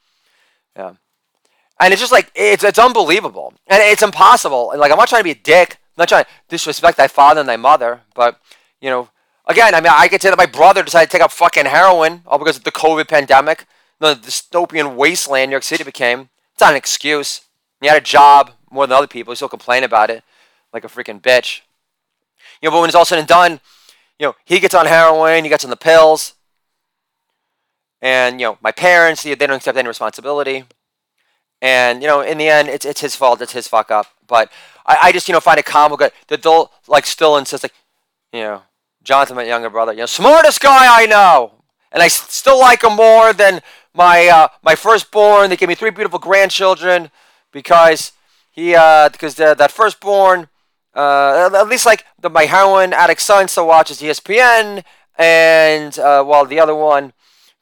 yeah, 0.75 0.93
and 1.79 1.93
it's 1.93 2.01
just 2.01 2.11
like 2.11 2.31
it's 2.35 2.63
it's 2.63 2.79
unbelievable 2.79 3.53
and 3.67 3.81
it's 3.81 4.03
impossible. 4.03 4.71
And 4.71 4.79
like 4.79 4.91
I'm 4.91 4.97
not 4.97 5.09
trying 5.09 5.21
to 5.21 5.25
be 5.25 5.31
a 5.31 5.35
dick. 5.35 5.77
I'm 5.97 6.01
not 6.03 6.09
trying 6.09 6.23
to 6.23 6.29
disrespect 6.47 6.97
thy 6.97 7.07
father 7.07 7.41
and 7.41 7.49
thy 7.49 7.57
mother, 7.57 8.01
but 8.15 8.39
you 8.79 8.89
know, 8.89 9.09
again, 9.45 9.75
I 9.75 9.81
mean, 9.81 9.91
I 9.93 10.07
could 10.07 10.21
say 10.21 10.29
that 10.29 10.37
my 10.37 10.45
brother 10.45 10.83
decided 10.83 11.09
to 11.09 11.11
take 11.11 11.23
up 11.23 11.31
fucking 11.31 11.65
heroin 11.65 12.23
all 12.25 12.39
because 12.39 12.57
of 12.57 12.63
the 12.63 12.71
COVID 12.71 13.07
pandemic, 13.07 13.65
the 13.99 14.15
dystopian 14.15 14.95
wasteland 14.95 15.49
New 15.49 15.55
York 15.55 15.63
City 15.63 15.83
became. 15.83 16.29
It's 16.53 16.61
not 16.61 16.71
an 16.71 16.77
excuse. 16.77 17.41
He 17.81 17.87
had 17.87 17.97
a 17.97 18.01
job 18.01 18.51
more 18.69 18.87
than 18.87 18.95
other 18.95 19.07
people. 19.07 19.31
He 19.31 19.35
still 19.35 19.49
complain 19.49 19.83
about 19.83 20.09
it 20.09 20.23
like 20.73 20.84
a 20.84 20.88
freaking 20.88 21.21
bitch. 21.21 21.62
You 22.62 22.69
know, 22.69 22.75
but 22.75 22.81
when 22.81 22.89
it's 22.89 22.95
all 22.95 23.05
said 23.05 23.19
and 23.19 23.27
done, 23.27 23.60
you 24.19 24.27
know, 24.27 24.36
he 24.45 24.60
gets 24.60 24.75
on 24.75 24.86
heroin, 24.86 25.43
he 25.43 25.49
gets 25.49 25.63
on 25.63 25.69
the 25.69 25.75
pills, 25.75 26.34
and 28.01 28.39
you 28.39 28.47
know, 28.47 28.57
my 28.62 28.71
parents, 28.71 29.23
they 29.23 29.36
don't 29.36 29.51
accept 29.51 29.77
any 29.77 29.88
responsibility. 29.88 30.65
And 31.62 32.01
you 32.01 32.07
know, 32.07 32.21
in 32.21 32.38
the 32.38 32.49
end, 32.49 32.67
it's 32.69 32.86
it's 32.86 33.01
his 33.01 33.15
fault. 33.15 33.41
It's 33.41 33.53
his 33.53 33.67
fuck 33.67 33.91
up. 33.91 34.07
But 34.27 34.51
I, 34.86 34.97
I 35.03 35.12
just 35.12 35.27
you 35.27 35.34
know 35.34 35.39
find 35.39 35.60
it 35.60 35.65
comical 35.65 36.10
that 36.27 36.41
they'll 36.41 36.71
like 36.88 37.05
still 37.05 37.38
insist 37.38 37.63
like, 37.63 37.73
you 38.34 38.41
know, 38.41 38.63
Jonathan, 39.03 39.36
my 39.36 39.43
younger 39.43 39.69
brother, 39.69 39.93
you 39.93 39.99
know, 39.99 40.05
smartest 40.07 40.62
guy 40.62 41.01
I 41.01 41.05
know, 41.05 41.51
and 41.91 42.01
I 42.01 42.07
still 42.07 42.60
like 42.60 42.84
him 42.84 42.95
more 42.95 43.34
than 43.34 43.62
my 43.93 44.27
uh, 44.27 44.47
my 44.63 44.73
firstborn. 44.73 45.49
They 45.49 45.57
gave 45.57 45.69
me 45.69 45.75
three 45.75 45.91
beautiful 45.91 46.17
grandchildren 46.17 47.12
because 47.51 48.13
he 48.51 48.73
uh, 48.73 49.10
because 49.10 49.36
that 49.36 49.71
firstborn 49.71 50.47
Uh, 50.93 51.49
at 51.54 51.67
least 51.67 51.86
like 51.86 52.06
the, 52.19 52.30
my 52.30 52.45
heroin 52.45 52.93
addict 52.93 53.21
son 53.21 53.47
still 53.47 53.67
watches 53.67 54.01
ESPN, 54.01 54.84
and 55.17 55.99
uh, 55.99 56.23
while 56.23 56.45
the 56.45 56.60
other 56.60 56.75
one 56.75 57.13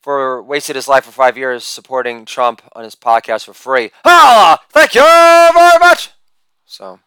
for 0.02 0.42
wasted 0.42 0.76
his 0.76 0.88
life 0.88 1.04
for 1.04 1.12
five 1.12 1.38
years 1.38 1.63
supporting 1.63 2.26
Trump 2.26 2.62
on 2.74 2.84
his 2.84 2.96
podcast 2.96 3.46
for 3.46 3.54
free. 3.54 3.92
Ah, 4.06 4.60
thank 4.70 4.96
you 4.96 5.02
very 5.02 5.80
much. 5.80 6.12
So, 6.65 7.00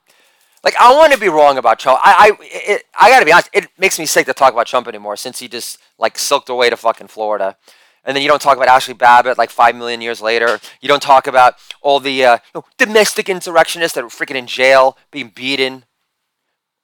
like, 0.63 0.75
I 0.79 0.95
want 0.95 1.13
to 1.13 1.19
be 1.19 1.29
wrong 1.29 1.59
about 1.59 1.79
Trump. 1.79 2.01
I, 2.03 2.31
I, 2.31 2.37
it, 2.43 2.85
I 2.99 3.11
got 3.11 3.21
to 3.21 3.25
be 3.25 3.33
honest. 3.33 3.51
It 3.53 3.69
makes 3.79 3.99
me 3.99 4.07
sick 4.07 4.27
to 4.27 4.35
talk 4.35 4.53
about 4.53 4.67
Trump 4.67 4.87
anymore 4.87 5.17
since 5.17 5.39
he 5.39 5.49
just 5.49 5.79
like 5.99 6.19
silked 6.19 6.49
away 6.49 6.71
to 6.71 6.77
fucking 6.77 7.09
Florida. 7.09 7.57
And 8.05 8.17
then 8.17 8.23
you 8.23 8.29
don't 8.29 8.43
talk 8.43 8.57
about 8.57 8.69
Ashli 8.69 8.99
Babbitt 8.99 9.39
like 9.39 9.51
five 9.51 9.77
million 9.77 10.01
years 10.01 10.21
later. 10.21 10.59
You 10.81 10.89
don't 10.89 11.03
talk 11.03 11.27
about 11.27 11.55
all 11.81 12.01
the 12.01 12.25
uh, 12.25 12.39
domestic 12.77 13.29
insurrectionists 13.29 13.95
that 13.95 14.05
are 14.05 14.09
freaking 14.09 14.35
in 14.35 14.47
jail, 14.47 14.99
being 15.11 15.29
beaten 15.35 15.85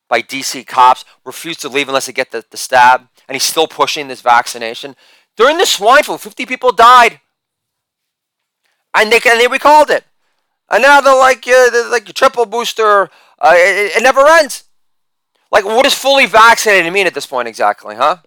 by 0.09 0.23
DC 0.23 0.67
cops, 0.67 1.05
refused 1.25 1.61
to 1.61 1.69
leave 1.69 1.89
unless 1.89 2.07
they 2.07 2.13
get 2.13 2.31
the, 2.31 2.45
the 2.51 2.57
stab, 2.57 3.09
and 3.29 3.35
he's 3.35 3.43
still 3.43 3.69
pushing 3.69 4.09
this 4.09 4.23
vaccination. 4.23 4.97
During 5.37 5.59
the 5.59 5.67
swine 5.67 6.03
flu, 6.03 6.19
50 6.19 6.47
people 6.47 6.73
died, 6.73 7.21
and 8.95 9.13
they 9.13 9.21
and 9.27 9.41
they 9.41 9.47
recalled 9.47 9.91
it, 9.91 10.05
and 10.71 10.83
now 10.83 11.01
they're 11.01 11.17
like 11.17 11.45
they're 11.45 11.91
like 11.91 12.07
triple 12.15 12.47
booster. 12.47 13.11
Uh, 13.39 13.53
it, 13.55 13.97
it 13.97 14.03
never 14.03 14.27
ends. 14.27 14.65
Like, 15.53 15.65
what 15.65 15.85
does 15.85 15.95
fully 15.95 16.27
vaccinated 16.27 16.93
mean 16.93 17.07
at 17.07 17.15
this 17.15 17.27
point 17.27 17.49
exactly, 17.49 17.95
huh? 17.95 18.19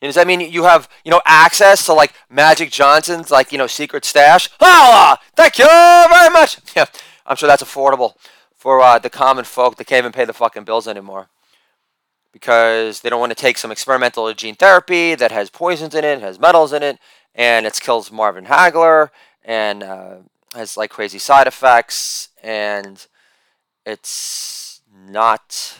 Does 0.00 0.14
that 0.14 0.26
mean 0.26 0.40
you 0.40 0.64
have, 0.64 0.88
you 1.04 1.10
know, 1.10 1.20
access 1.26 1.84
to 1.86 1.92
like 1.92 2.12
Magic 2.30 2.70
Johnson's 2.70 3.30
like, 3.30 3.50
you 3.50 3.58
know, 3.58 3.66
secret 3.66 4.04
stash? 4.04 4.48
Ah, 4.60 5.18
thank 5.34 5.58
you 5.58 5.66
very 5.66 6.30
much. 6.30 6.58
Yeah, 6.76 6.84
I'm 7.26 7.36
sure 7.36 7.48
that's 7.48 7.62
affordable 7.62 8.14
for 8.56 8.80
uh, 8.80 8.98
the 8.98 9.10
common 9.10 9.44
folk 9.44 9.76
that 9.76 9.86
can't 9.86 10.00
even 10.00 10.12
pay 10.12 10.24
the 10.24 10.32
fucking 10.32 10.64
bills 10.64 10.88
anymore. 10.88 11.28
Because 12.32 13.00
they 13.00 13.08
don't 13.08 13.20
want 13.20 13.30
to 13.30 13.36
take 13.36 13.56
some 13.56 13.70
experimental 13.70 14.32
gene 14.34 14.56
therapy 14.56 15.14
that 15.14 15.32
has 15.32 15.48
poisons 15.48 15.94
in 15.94 16.04
it, 16.04 16.20
has 16.20 16.38
metals 16.38 16.72
in 16.72 16.82
it, 16.82 16.98
and 17.34 17.66
it 17.66 17.78
kills 17.80 18.10
Marvin 18.10 18.46
Hagler 18.46 19.10
and 19.44 19.82
uh, 19.82 20.16
has 20.54 20.76
like 20.76 20.90
crazy 20.90 21.18
side 21.18 21.46
effects, 21.46 22.30
and 22.42 23.06
it's 23.84 24.80
not 25.08 25.78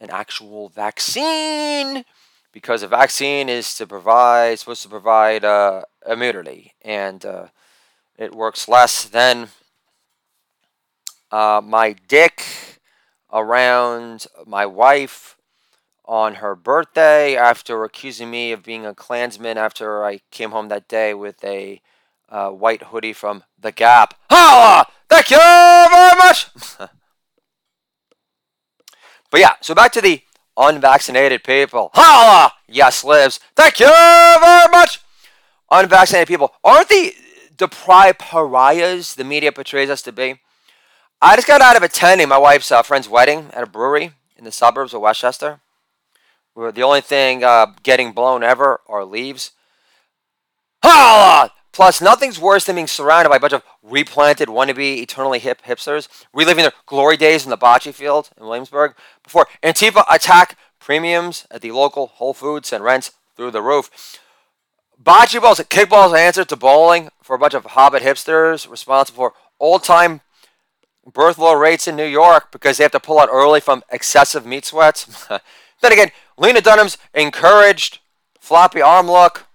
an 0.00 0.10
actual 0.10 0.68
vaccine 0.68 2.04
because 2.52 2.82
a 2.82 2.88
vaccine 2.88 3.48
is 3.48 3.74
to 3.74 3.86
provide 3.86 4.58
supposed 4.58 4.82
to 4.82 4.88
provide 4.88 5.44
uh, 5.44 5.82
immunity, 6.08 6.74
and 6.82 7.24
uh, 7.24 7.46
it 8.18 8.34
works 8.34 8.68
less 8.68 9.04
than 9.04 9.48
uh, 11.34 11.60
my 11.60 11.96
dick 12.06 12.44
around 13.32 14.26
my 14.46 14.64
wife 14.64 15.36
on 16.04 16.36
her 16.36 16.54
birthday 16.54 17.36
after 17.36 17.82
accusing 17.82 18.30
me 18.30 18.52
of 18.52 18.62
being 18.62 18.86
a 18.86 18.94
Klansman 18.94 19.58
after 19.58 20.04
I 20.04 20.20
came 20.30 20.52
home 20.52 20.68
that 20.68 20.86
day 20.86 21.12
with 21.12 21.42
a 21.42 21.80
uh, 22.28 22.50
white 22.50 22.84
hoodie 22.84 23.12
from 23.12 23.42
The 23.58 23.72
Gap. 23.72 24.14
Holla! 24.30 24.86
Thank 25.10 25.32
you 25.32 25.38
very 25.38 26.16
much! 26.18 26.50
but 29.30 29.40
yeah, 29.40 29.54
so 29.60 29.74
back 29.74 29.90
to 29.92 30.00
the 30.00 30.22
unvaccinated 30.56 31.42
people. 31.42 31.90
Holla! 31.94 32.52
Yes, 32.68 33.02
lives. 33.02 33.40
Thank 33.56 33.80
you 33.80 33.88
very 33.88 34.70
much. 34.70 35.00
Unvaccinated 35.68 36.28
people 36.28 36.54
aren't 36.62 36.90
the 36.90 37.12
deprived 37.56 38.20
pariahs 38.20 39.16
the 39.16 39.24
media 39.24 39.50
portrays 39.50 39.90
us 39.90 40.02
to 40.02 40.12
be. 40.12 40.38
I 41.20 41.36
just 41.36 41.46
got 41.46 41.62
out 41.62 41.76
of 41.76 41.82
attending 41.82 42.28
my 42.28 42.38
wife's 42.38 42.70
uh, 42.70 42.82
friend's 42.82 43.08
wedding 43.08 43.50
at 43.52 43.62
a 43.62 43.66
brewery 43.66 44.12
in 44.36 44.44
the 44.44 44.52
suburbs 44.52 44.92
of 44.92 45.00
Westchester. 45.00 45.60
Where 46.54 46.70
the 46.70 46.82
only 46.82 47.00
thing 47.00 47.42
uh, 47.42 47.66
getting 47.82 48.12
blown 48.12 48.42
ever 48.42 48.80
are 48.86 49.04
leaves. 49.04 49.52
Holla! 50.84 51.50
Plus, 51.72 52.00
nothing's 52.00 52.38
worse 52.38 52.64
than 52.64 52.76
being 52.76 52.86
surrounded 52.86 53.30
by 53.30 53.36
a 53.36 53.40
bunch 53.40 53.52
of 53.52 53.64
replanted 53.82 54.48
wannabe 54.48 54.98
eternally 54.98 55.40
hip 55.40 55.62
hipsters 55.62 56.08
reliving 56.32 56.62
their 56.62 56.72
glory 56.86 57.16
days 57.16 57.42
in 57.42 57.50
the 57.50 57.58
bocce 57.58 57.92
field 57.92 58.30
in 58.38 58.44
Williamsburg 58.44 58.94
before 59.24 59.48
Antifa 59.60 60.04
attack 60.08 60.56
premiums 60.78 61.46
at 61.50 61.62
the 61.62 61.72
local 61.72 62.06
Whole 62.06 62.34
Foods 62.34 62.72
and 62.72 62.84
rents 62.84 63.10
through 63.36 63.50
the 63.50 63.62
roof. 63.62 64.20
Bocce 65.02 65.40
balls, 65.40 65.58
a 65.58 65.64
kickballs 65.64 66.16
answer 66.16 66.44
to 66.44 66.54
bowling 66.54 67.08
for 67.22 67.34
a 67.34 67.38
bunch 67.38 67.54
of 67.54 67.64
hobbit 67.64 68.04
hipsters 68.04 68.70
responsible 68.70 69.16
for 69.16 69.32
old-time 69.58 70.20
birth 71.12 71.38
low 71.38 71.54
rates 71.54 71.86
in 71.86 71.96
New 71.96 72.06
York 72.06 72.50
because 72.50 72.78
they 72.78 72.84
have 72.84 72.92
to 72.92 73.00
pull 73.00 73.18
out 73.18 73.28
early 73.30 73.60
from 73.60 73.82
excessive 73.90 74.46
meat 74.46 74.64
sweats. 74.64 75.26
then 75.80 75.92
again, 75.92 76.10
Lena 76.36 76.60
Dunham's 76.60 76.98
encouraged 77.12 77.98
floppy 78.40 78.80
arm 78.80 79.06
look 79.06 79.46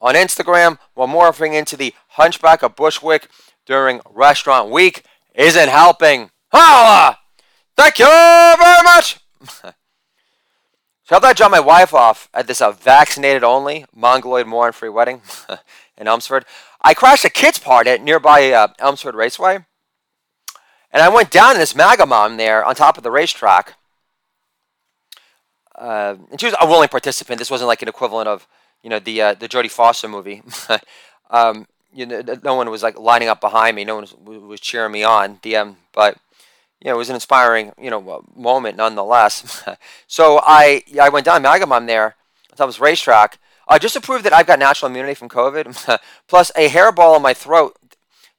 on 0.00 0.14
Instagram 0.14 0.78
while 0.94 1.08
morphing 1.08 1.54
into 1.54 1.76
the 1.76 1.94
hunchback 2.08 2.62
of 2.62 2.76
Bushwick 2.76 3.28
during 3.66 4.00
restaurant 4.10 4.70
week 4.70 5.04
isn't 5.34 5.68
helping. 5.68 6.30
Holla! 6.52 7.18
Thank 7.76 7.98
you 7.98 8.06
very 8.06 8.82
much! 8.82 9.20
so 11.04 11.16
after 11.16 11.26
I 11.26 11.32
dropped 11.32 11.52
my 11.52 11.60
wife 11.60 11.94
off 11.94 12.28
at 12.34 12.46
this 12.46 12.60
uh, 12.60 12.72
vaccinated 12.72 13.44
only 13.44 13.86
Mongoloid 13.94 14.46
moron 14.46 14.72
free 14.72 14.88
wedding 14.88 15.22
in 15.96 16.08
Elmsford, 16.08 16.44
I 16.82 16.94
crashed 16.94 17.24
a 17.24 17.30
kids 17.30 17.58
party 17.58 17.90
at 17.90 18.02
nearby 18.02 18.50
uh, 18.50 18.68
Elmsford 18.78 19.14
Raceway. 19.14 19.64
And 20.92 21.02
I 21.02 21.08
went 21.08 21.30
down 21.30 21.52
in 21.52 21.58
this 21.58 21.74
MAGA 21.74 22.06
mom 22.06 22.36
there 22.36 22.64
on 22.64 22.74
top 22.74 22.96
of 22.96 23.04
the 23.04 23.10
racetrack. 23.10 23.74
Uh, 25.76 26.16
and 26.30 26.40
she 26.40 26.46
was 26.46 26.54
a 26.60 26.66
willing 26.66 26.88
participant. 26.88 27.38
This 27.38 27.50
wasn't 27.50 27.68
like 27.68 27.82
an 27.82 27.88
equivalent 27.88 28.28
of 28.28 28.46
you 28.82 28.90
know 28.90 28.98
the 28.98 29.22
uh, 29.22 29.34
the 29.34 29.48
Jodie 29.48 29.70
Foster 29.70 30.08
movie. 30.08 30.42
um, 31.30 31.66
you 31.92 32.06
know, 32.06 32.22
no 32.42 32.54
one 32.54 32.70
was 32.70 32.82
like 32.82 32.98
lining 32.98 33.28
up 33.28 33.40
behind 33.40 33.76
me. 33.76 33.84
No 33.84 33.96
one 33.96 34.06
was, 34.24 34.40
was 34.42 34.60
cheering 34.60 34.92
me 34.92 35.02
on. 35.02 35.38
The 35.42 35.56
um, 35.56 35.76
but 35.92 36.18
you 36.80 36.90
know, 36.90 36.96
it 36.96 36.98
was 36.98 37.08
an 37.08 37.14
inspiring 37.14 37.72
you 37.80 37.90
know 37.90 38.24
moment 38.34 38.76
nonetheless. 38.76 39.64
so 40.06 40.40
I 40.42 40.82
I 41.00 41.08
went 41.08 41.24
down 41.24 41.42
Magamon 41.42 41.86
there 41.86 42.16
on 42.50 42.56
top 42.56 42.68
of 42.68 42.74
this 42.74 42.80
racetrack. 42.80 43.38
Uh, 43.66 43.78
just 43.78 43.94
to 43.94 44.00
prove 44.00 44.24
that 44.24 44.32
I've 44.32 44.48
got 44.48 44.58
natural 44.58 44.90
immunity 44.90 45.14
from 45.14 45.28
COVID, 45.28 45.98
plus 46.26 46.50
a 46.56 46.68
hairball 46.68 47.16
in 47.16 47.22
my 47.22 47.32
throat 47.32 47.76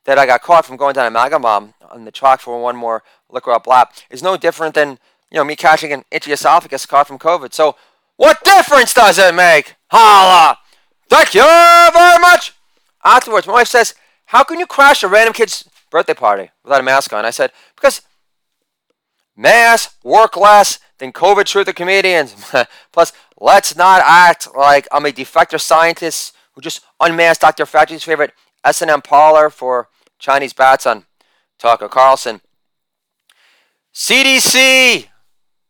that 0.06 0.18
I 0.18 0.26
got 0.26 0.42
caught 0.42 0.66
from 0.66 0.78
going 0.78 0.94
down 0.94 1.14
a 1.14 1.18
Magamom 1.18 1.46
um, 1.46 1.74
on 1.90 2.06
the 2.06 2.12
track 2.12 2.40
for 2.40 2.62
one 2.62 2.76
more 2.76 3.04
liquor 3.30 3.52
up 3.52 3.68
lap 3.68 3.94
is 4.10 4.24
no 4.24 4.38
different 4.38 4.76
than 4.76 5.00
you 5.30 5.38
know 5.38 5.44
me 5.44 5.56
catching 5.56 5.94
an 5.94 6.04
itchy 6.12 6.32
esophagus 6.32 6.86
caught 6.86 7.08
from 7.08 7.20
COVID. 7.20 7.54
So 7.54 7.76
what 8.18 8.44
difference 8.44 8.94
does 8.94 9.18
it 9.20 9.34
make? 9.34 9.76
Holla! 9.90 10.58
Thank 11.10 11.34
you 11.34 11.42
very 11.42 12.20
much. 12.20 12.54
Afterwards, 13.04 13.48
my 13.48 13.54
wife 13.54 13.68
says, 13.68 13.96
"How 14.26 14.44
can 14.44 14.60
you 14.60 14.66
crash 14.66 15.04
a 15.04 15.08
random 15.08 15.34
kid's 15.34 15.68
birthday 15.90 16.14
party 16.14 16.52
without 16.64 16.80
a 16.80 16.84
mask 16.84 17.14
on?" 17.14 17.26
I 17.26 17.32
said, 17.32 17.52
"Because 17.76 18.02
masks 19.36 19.96
work 20.04 20.38
less 20.38 20.80
than 21.02 21.12
COVID 21.12 21.46
truther 21.46 21.76
comedians. 21.76 22.36
Plus, 22.92 23.12
let's 23.40 23.76
not 23.76 24.02
act 24.06 24.56
like 24.56 24.88
I'm 24.92 25.06
a 25.06 25.12
defector 25.12 25.60
scientist 25.60 26.34
who 26.54 26.62
just 26.62 26.82
unmasked 27.00 27.42
Dr. 27.42 27.66
Fauci's 27.66 28.04
favorite 28.04 28.34
S&M 28.63 29.02
parlor 29.02 29.50
for 29.50 29.89
Chinese 30.19 30.54
bats 30.54 30.86
on 30.86 31.06
Tucker 31.58 31.89
Carlson. 31.89 32.41
CDC! 33.93 35.08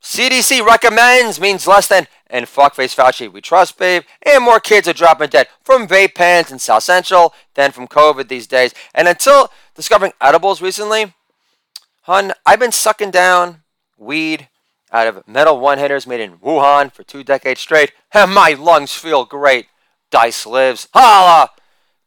CDC 0.02 0.66
recommends 0.66 1.40
means 1.40 1.68
less 1.68 1.88
than, 1.88 2.08
and 2.28 2.46
fuckface 2.46 2.96
Fauci, 2.96 3.32
we 3.32 3.40
trust, 3.40 3.78
babe. 3.78 4.04
And 4.26 4.44
more 4.44 4.60
kids 4.60 4.88
are 4.88 4.94
dropping 4.94 5.30
dead 5.30 5.48
from 5.64 5.88
vape 5.88 6.16
pens 6.16 6.52
in 6.52 6.60
South 6.60 6.84
Central 6.84 7.34
than 7.54 7.72
from 7.72 7.88
COVID 7.88 8.28
these 8.28 8.48
days. 8.48 8.74
And 8.96 9.08
until 9.08 9.52
discovering 9.76 10.14
edibles 10.20 10.62
recently, 10.62 11.14
hun, 12.04 12.34
I've 12.46 12.60
been 12.60 12.72
sucking 12.72 13.12
down 13.12 13.62
weed 13.98 14.50
out 14.92 15.08
of 15.08 15.28
metal 15.28 15.60
one 15.60 15.78
hitters 15.78 16.08
made 16.08 16.20
in 16.20 16.38
Wuhan 16.38 16.92
for 16.92 17.04
two 17.04 17.24
decades 17.24 17.62
straight, 17.62 17.94
and 18.14 18.34
my 18.34 18.54
lungs 18.54 18.94
feel 18.94 19.26
great. 19.26 19.68
Dice 20.10 20.46
lives. 20.46 20.88
Holla! 20.94 21.52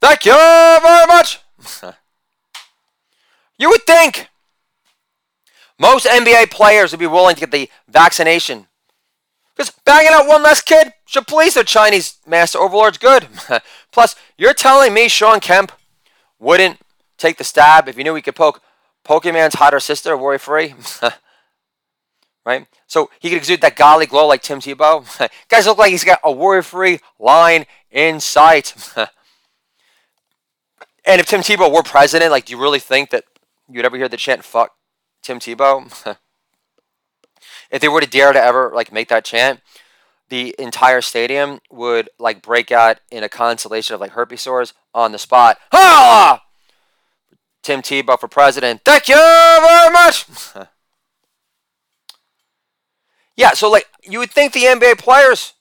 Thank 0.05 0.27
you 0.27 0.33
very 0.33 1.07
much! 1.07 1.41
you 3.59 3.71
would 3.71 3.85
think 3.87 4.29
most 5.79 6.05
NBA 6.05 6.51
players 6.51 6.93
would 6.93 7.01
be 7.01 7.07
willing 7.07 7.37
to 7.37 7.41
get 7.41 7.51
the 7.51 7.71
vaccination. 7.89 8.67
Because 9.57 9.73
banging 9.87 10.13
out 10.13 10.29
one 10.29 10.43
less 10.43 10.61
kid 10.61 10.93
should 11.07 11.27
please 11.27 11.55
their 11.55 11.65
Chinese 11.65 12.19
master 12.27 12.59
overlords 12.59 12.99
good. 12.99 13.29
Plus, 13.93 14.15
you're 14.37 14.53
telling 14.53 14.93
me 14.93 15.09
Shawn 15.09 15.41
Kemp 15.41 15.73
wouldn't 16.39 16.81
take 17.17 17.39
the 17.39 17.45
stab 17.45 17.89
if 17.89 17.97
he 17.97 18.03
knew 18.03 18.15
he 18.15 18.21
could 18.21 18.37
poke 18.37 18.61
Pokemon's 19.07 19.55
hotter 19.55 19.81
sister 19.81 20.19
worry 20.19 20.37
free? 20.37 20.75
right? 22.45 22.67
So 22.87 23.09
he 23.21 23.31
could 23.31 23.39
exude 23.39 23.63
that 23.63 23.75
golly 23.75 24.05
glow 24.05 24.27
like 24.27 24.43
Tim 24.43 24.61
Tebow. 24.61 25.31
Guys 25.49 25.65
look 25.65 25.79
like 25.79 25.93
he's 25.93 26.05
got 26.05 26.21
a 26.23 26.31
worry 26.31 26.63
free 26.63 27.01
line 27.19 27.65
in 27.91 28.21
sight. 28.21 28.75
And 31.07 31.21
if 31.21 31.27
Tim 31.27 31.41
Tebow 31.41 31.73
were 31.73 31.83
president, 31.83 32.31
like, 32.31 32.47
do 32.47 32.53
you 32.53 32.61
really 32.61 32.79
think 32.79 33.11
that 33.11 33.25
you'd 33.69 33.85
ever 33.85 33.97
hear 33.97 34.09
the 34.09 34.17
chant 34.17 34.45
"fuck 34.45 34.73
Tim 35.23 35.39
Tebow, 35.39 36.17
if 37.71 37.81
they 37.81 37.89
were 37.89 38.01
to 38.01 38.07
dare 38.07 38.33
to 38.33 38.43
ever 38.43 38.71
like 38.75 38.93
make 38.93 39.09
that 39.09 39.25
chant, 39.25 39.61
the 40.29 40.55
entire 40.59 41.01
stadium 41.01 41.61
would 41.71 42.09
like 42.19 42.43
break 42.43 42.73
out 42.73 42.99
in 43.11 43.23
a 43.23 43.29
constellation 43.29 43.95
of 43.95 44.01
like 44.01 44.13
herpes 44.13 44.43
sores 44.43 44.73
on 44.95 45.13
the 45.13 45.19
spot. 45.19 45.59
Holla! 45.71 46.43
Tim 47.63 47.83
Tebow 47.83 48.19
for 48.19 48.29
president. 48.29 48.83
Thank 48.85 49.09
you 49.09 49.17
very 49.17 49.91
much. 49.91 50.27
yeah, 53.37 53.51
so 53.53 53.71
like 53.71 53.89
you 54.03 54.19
would 54.19 54.31
think 54.31 54.53
the 54.53 54.65
NBA 54.65 54.99
players 54.99 55.55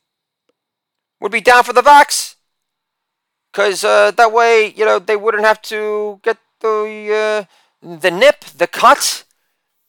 would 1.20 1.32
be 1.32 1.42
down 1.42 1.64
for 1.64 1.74
the 1.74 1.82
vax, 1.82 2.33
because 3.54 3.84
uh, 3.84 4.12
that 4.12 4.34
way 4.34 4.74
you 4.76 4.84
know 4.84 5.00
they 5.00 5.16
wouldn't 5.16 5.46
have 5.46 5.62
to 5.62 6.20
get 6.24 6.38
the 6.60 7.48
uh, 7.82 7.98
the 8.00 8.10
nip, 8.10 8.44
the 8.58 8.68
cut, 8.68 9.24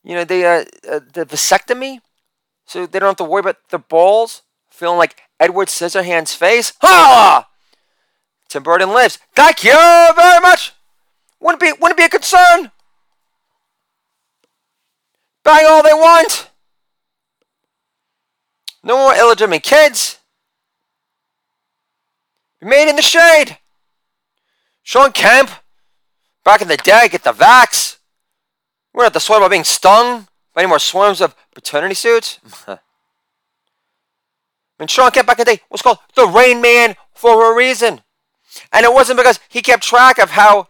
you 0.05 0.15
know 0.15 0.25
the 0.25 0.45
uh, 0.45 0.65
uh 0.89 1.01
the 1.13 1.25
vasectomy, 1.25 2.01
so 2.67 2.87
they 2.87 2.99
don't 2.99 3.09
have 3.09 3.17
to 3.17 3.25
worry 3.25 3.41
about 3.41 3.57
the 3.71 3.79
balls 3.79 4.43
feeling 4.69 4.99
like 4.99 5.17
Edward 5.41 5.69
Scissorhands' 5.69 6.37
face. 6.37 6.75
Ha! 6.83 7.49
Tim 8.49 8.63
Burton 8.63 8.91
lives. 8.91 9.19
Thank 9.35 9.65
you 9.65 9.73
very 9.73 10.41
much. 10.41 10.73
Wouldn't 11.41 11.61
be 11.61 11.73
wouldn't 11.73 11.97
be 11.97 12.05
a 12.05 12.09
concern. 12.09 12.71
Bang 15.43 15.67
all 15.67 15.83
they 15.83 15.93
want. 15.93 16.51
No 18.83 18.97
more 18.99 19.15
illegitimate 19.15 19.63
kids. 19.63 20.19
Made 22.65 22.89
in 22.89 22.97
the 22.97 23.03
shade. 23.03 23.59
Shawn 24.83 25.13
Kemp, 25.13 25.51
back 26.45 26.63
in 26.63 26.69
the 26.69 26.79
day, 26.79 27.09
get 27.11 27.23
the 27.23 27.33
vax. 27.33 27.99
We 28.95 28.99
don't 28.99 29.05
have 29.05 29.13
to 29.13 29.21
sweat 29.21 29.39
about 29.39 29.51
being 29.51 29.65
stung 29.65 30.29
by 30.55 30.63
any 30.63 30.69
more 30.71 30.79
swarms 30.79 31.21
of 31.21 31.37
paternity 31.55 31.95
suits. 31.95 32.41
And 34.77 34.91
Shawn 34.91 35.13
Kemp 35.13 35.29
back 35.29 35.39
in 35.39 35.45
the 35.45 35.55
day 35.55 35.61
was 35.71 35.83
called 35.83 35.99
the 36.17 36.27
Rain 36.27 36.61
Man 36.61 36.97
for 37.15 37.53
a 37.53 37.57
reason. 37.57 38.01
And 38.73 38.85
it 38.85 38.93
wasn't 38.93 39.19
because 39.19 39.39
he 39.49 39.63
kept 39.63 39.85
track 39.85 40.19
of 40.19 40.31
how 40.31 40.67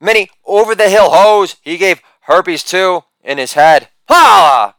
many 0.00 0.30
over 0.46 0.74
the 0.74 0.88
hill 0.88 1.10
hoes 1.10 1.56
he 1.60 1.76
gave 1.76 2.00
herpes 2.22 2.64
to 2.64 3.04
in 3.22 3.36
his 3.36 3.52
head. 3.52 3.88
Ha! 4.08 4.74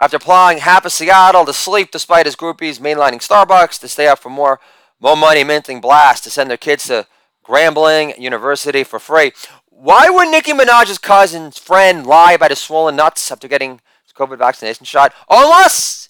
After 0.00 0.20
plowing 0.20 0.58
half 0.58 0.84
of 0.84 0.92
Seattle 0.92 1.44
to 1.46 1.52
sleep 1.52 1.90
despite 1.90 2.26
his 2.26 2.36
groupies 2.36 2.78
mainlining 2.78 3.20
Starbucks 3.20 3.80
to 3.80 3.88
stay 3.88 4.06
up 4.06 4.20
for 4.20 4.30
more 4.30 4.60
more 5.00 5.16
money 5.16 5.44
minting 5.44 5.80
blast 5.80 6.24
to 6.24 6.30
send 6.30 6.50
their 6.50 6.56
kids 6.56 6.86
to 6.86 7.06
Grambling 7.44 8.18
University 8.18 8.84
for 8.84 8.98
free. 8.98 9.32
Why 9.70 10.10
would 10.10 10.28
Nicki 10.30 10.52
Minaj's 10.52 10.98
cousin's 10.98 11.56
friend 11.56 12.06
lie 12.06 12.32
about 12.32 12.50
his 12.50 12.58
swollen 12.58 12.96
nuts 12.96 13.30
after 13.30 13.48
getting 13.48 13.80
his 14.04 14.12
COVID 14.12 14.38
vaccination 14.38 14.84
shot? 14.84 15.14
Unless 15.30 16.08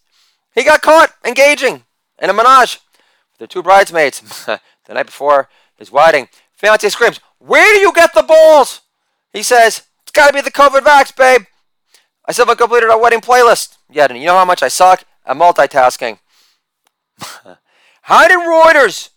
he 0.55 0.65
got 0.65 0.83
caught 0.83 1.13
engaging 1.25 1.85
in 2.21 2.31
a 2.31 2.33
menage 2.33 2.81
with 3.33 3.39
the 3.39 3.47
two 3.47 3.63
bridesmaids 3.63 4.47
the 4.47 4.61
night 4.95 5.07
before 5.07 5.49
his 5.77 5.93
wedding. 5.93 6.29
Fiance 6.55 6.89
screams, 6.89 7.21
Where 7.39 7.75
do 7.75 7.81
you 7.81 7.93
get 7.93 8.15
the 8.15 8.23
balls? 8.23 8.81
He 9.33 9.43
says, 9.43 9.83
It's 10.03 10.13
gotta 10.13 10.33
be 10.33 10.41
the 10.41 10.51
COVID 10.51 10.81
vax, 10.81 11.15
babe. 11.15 11.43
I 12.27 12.33
still 12.33 12.47
haven't 12.47 12.59
completed 12.59 12.91
our 12.91 13.01
wedding 13.01 13.21
playlist 13.21 13.77
yet, 13.91 14.11
and 14.11 14.19
you 14.19 14.27
know 14.27 14.37
how 14.37 14.45
much 14.45 14.63
I 14.63 14.69
suck 14.69 15.05
at 15.25 15.37
multitasking. 15.37 16.19
how 18.09 18.27
did 18.27 18.39
Reuters 18.39 19.11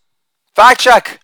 fact 0.54 0.82
check 0.82 1.22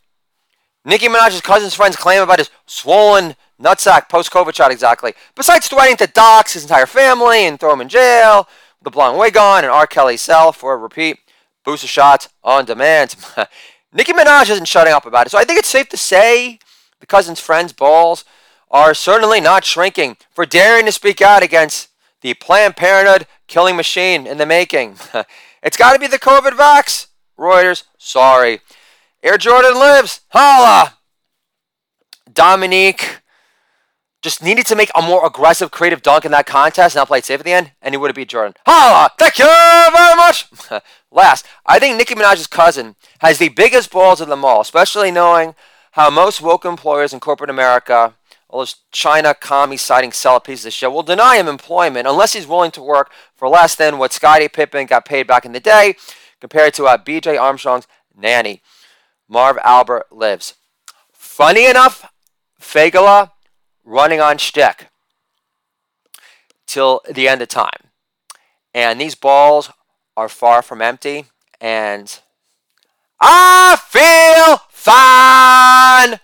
Nicki 0.86 1.10
Minaj's 1.10 1.42
cousin's 1.42 1.74
friend's 1.74 1.98
claim 1.98 2.24
about 2.24 2.40
his 2.40 2.50
swollen 2.66 3.36
nutsack 3.62 4.08
post 4.08 4.32
COVID 4.32 4.56
shot 4.56 4.72
exactly? 4.72 5.14
Besides 5.36 5.68
threatening 5.68 5.98
to 5.98 6.08
dox 6.08 6.54
his 6.54 6.64
entire 6.64 6.86
family 6.86 7.46
and 7.46 7.60
throw 7.60 7.74
him 7.74 7.82
in 7.82 7.90
jail, 7.90 8.48
the 8.82 8.90
blonde 8.90 9.18
wig 9.18 9.36
on, 9.36 9.66
and 9.66 9.74
R. 9.74 9.86
Kelly 9.86 10.16
cell 10.16 10.54
for 10.54 10.76
a 10.76 10.78
repeat 10.78 11.20
booster 11.66 11.88
shots 11.88 12.30
on 12.42 12.64
demand. 12.64 13.18
Nicki 13.92 14.14
Minaj 14.14 14.50
isn't 14.50 14.70
shutting 14.70 14.94
up 14.94 15.06
about 15.06 15.28
it, 15.28 15.32
so 15.32 15.38
I 15.38 15.44
think 15.44 15.60
it's 15.60 15.68
safe 15.68 15.90
to 15.90 15.98
say 15.98 16.60
the 17.02 17.06
cousin's 17.06 17.42
friends' 17.42 17.74
balls 17.74 18.24
are 18.72 18.94
certainly 18.94 19.42
not 19.42 19.66
shrinking 19.66 20.16
for 20.30 20.46
daring 20.46 20.86
to 20.86 20.94
speak 20.94 21.22
out 21.22 21.44
against 21.44 21.90
the 22.22 22.34
Planned 22.36 22.78
Parenthood 22.78 23.28
killing 23.48 23.76
machine 23.76 24.26
in 24.26 24.38
the 24.38 24.46
making. 24.46 24.96
it's 25.62 25.76
got 25.76 25.92
to 25.92 26.00
be 26.00 26.08
the 26.08 26.18
COVID 26.18 26.52
vax. 26.52 27.08
Reuters, 27.38 27.84
sorry. 27.98 28.62
Air 29.24 29.38
Jordan 29.38 29.76
lives. 29.76 30.22
Holla! 30.30 30.98
Dominique 32.32 33.22
just 34.22 34.44
needed 34.44 34.66
to 34.66 34.76
make 34.76 34.90
a 34.96 35.02
more 35.02 35.26
aggressive, 35.26 35.72
creative 35.72 36.02
dunk 36.02 36.26
in 36.26 36.32
that 36.32 36.46
contest 36.46 36.98
and 36.98 37.08
play 37.08 37.20
it 37.20 37.26
safe 37.26 37.40
at 37.40 37.46
the 37.46 37.52
end, 37.52 37.72
and 37.82 37.94
he 37.94 37.98
would 37.98 38.10
have 38.10 38.16
beat 38.16 38.30
Jordan. 38.30 38.54
Holla! 38.66 39.10
Thank 39.18 39.40
you 39.40 39.46
very 39.46 40.16
much! 40.16 40.48
Last, 41.12 41.46
I 41.66 41.80
think 41.80 41.98
Nicki 41.98 42.16
Minaj's 42.16 42.48
cousin 42.48 42.96
has 43.20 43.38
the 43.38 43.50
biggest 43.50 43.92
balls 43.92 44.20
of 44.20 44.28
them 44.28 44.44
all, 44.44 44.62
especially 44.62 45.12
knowing 45.12 45.56
how 45.92 46.10
most 46.10 46.42
woke 46.42 46.66
employers 46.66 47.14
in 47.14 47.20
corporate 47.20 47.50
America, 47.50 48.16
all 48.50 48.60
those 48.60 48.76
China 48.92 49.34
commie 49.34 49.78
citing 49.78 50.12
seller 50.12 50.40
pieces 50.40 50.66
of 50.66 50.74
shit, 50.74 50.92
will 50.92 51.04
deny 51.04 51.38
him 51.38 51.48
employment 51.48 52.08
unless 52.08 52.34
he's 52.34 52.48
willing 52.48 52.72
to 52.72 52.82
work 52.82 53.12
for 53.36 53.48
less 53.48 53.76
than 53.76 53.98
what 53.98 54.14
Scottie 54.14 54.50
Pippen 54.50 54.88
got 54.88 55.06
paid 55.06 55.26
back 55.28 55.46
in 55.46 55.54
the 55.54 55.60
day, 55.60 55.96
compared 56.40 56.74
to 56.76 56.86
uh, 56.86 56.98
B.J. 56.98 57.38
Armstrong's 57.38 57.88
nanny. 58.16 58.62
Marv 59.28 59.58
Albert 59.64 60.08
lives. 60.12 60.56
Funny 61.12 61.66
enough, 61.66 62.10
Fagala 62.62 63.32
running 63.84 64.22
on 64.22 64.38
shtick 64.38 64.90
till 66.66 67.02
the 67.10 67.28
end 67.28 67.42
of 67.42 67.48
time. 67.50 67.92
And 68.74 69.00
these 69.02 69.16
balls 69.16 69.72
are 70.16 70.30
far 70.30 70.62
from 70.62 70.82
empty. 70.82 71.26
And 71.60 72.20
I 73.20 73.78
feel 73.88 74.58
fine. 74.70 76.20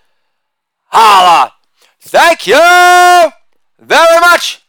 Holla. 0.86 1.52
Thank 2.00 2.46
you 2.46 3.32
very 3.78 4.20
much. 4.20 4.63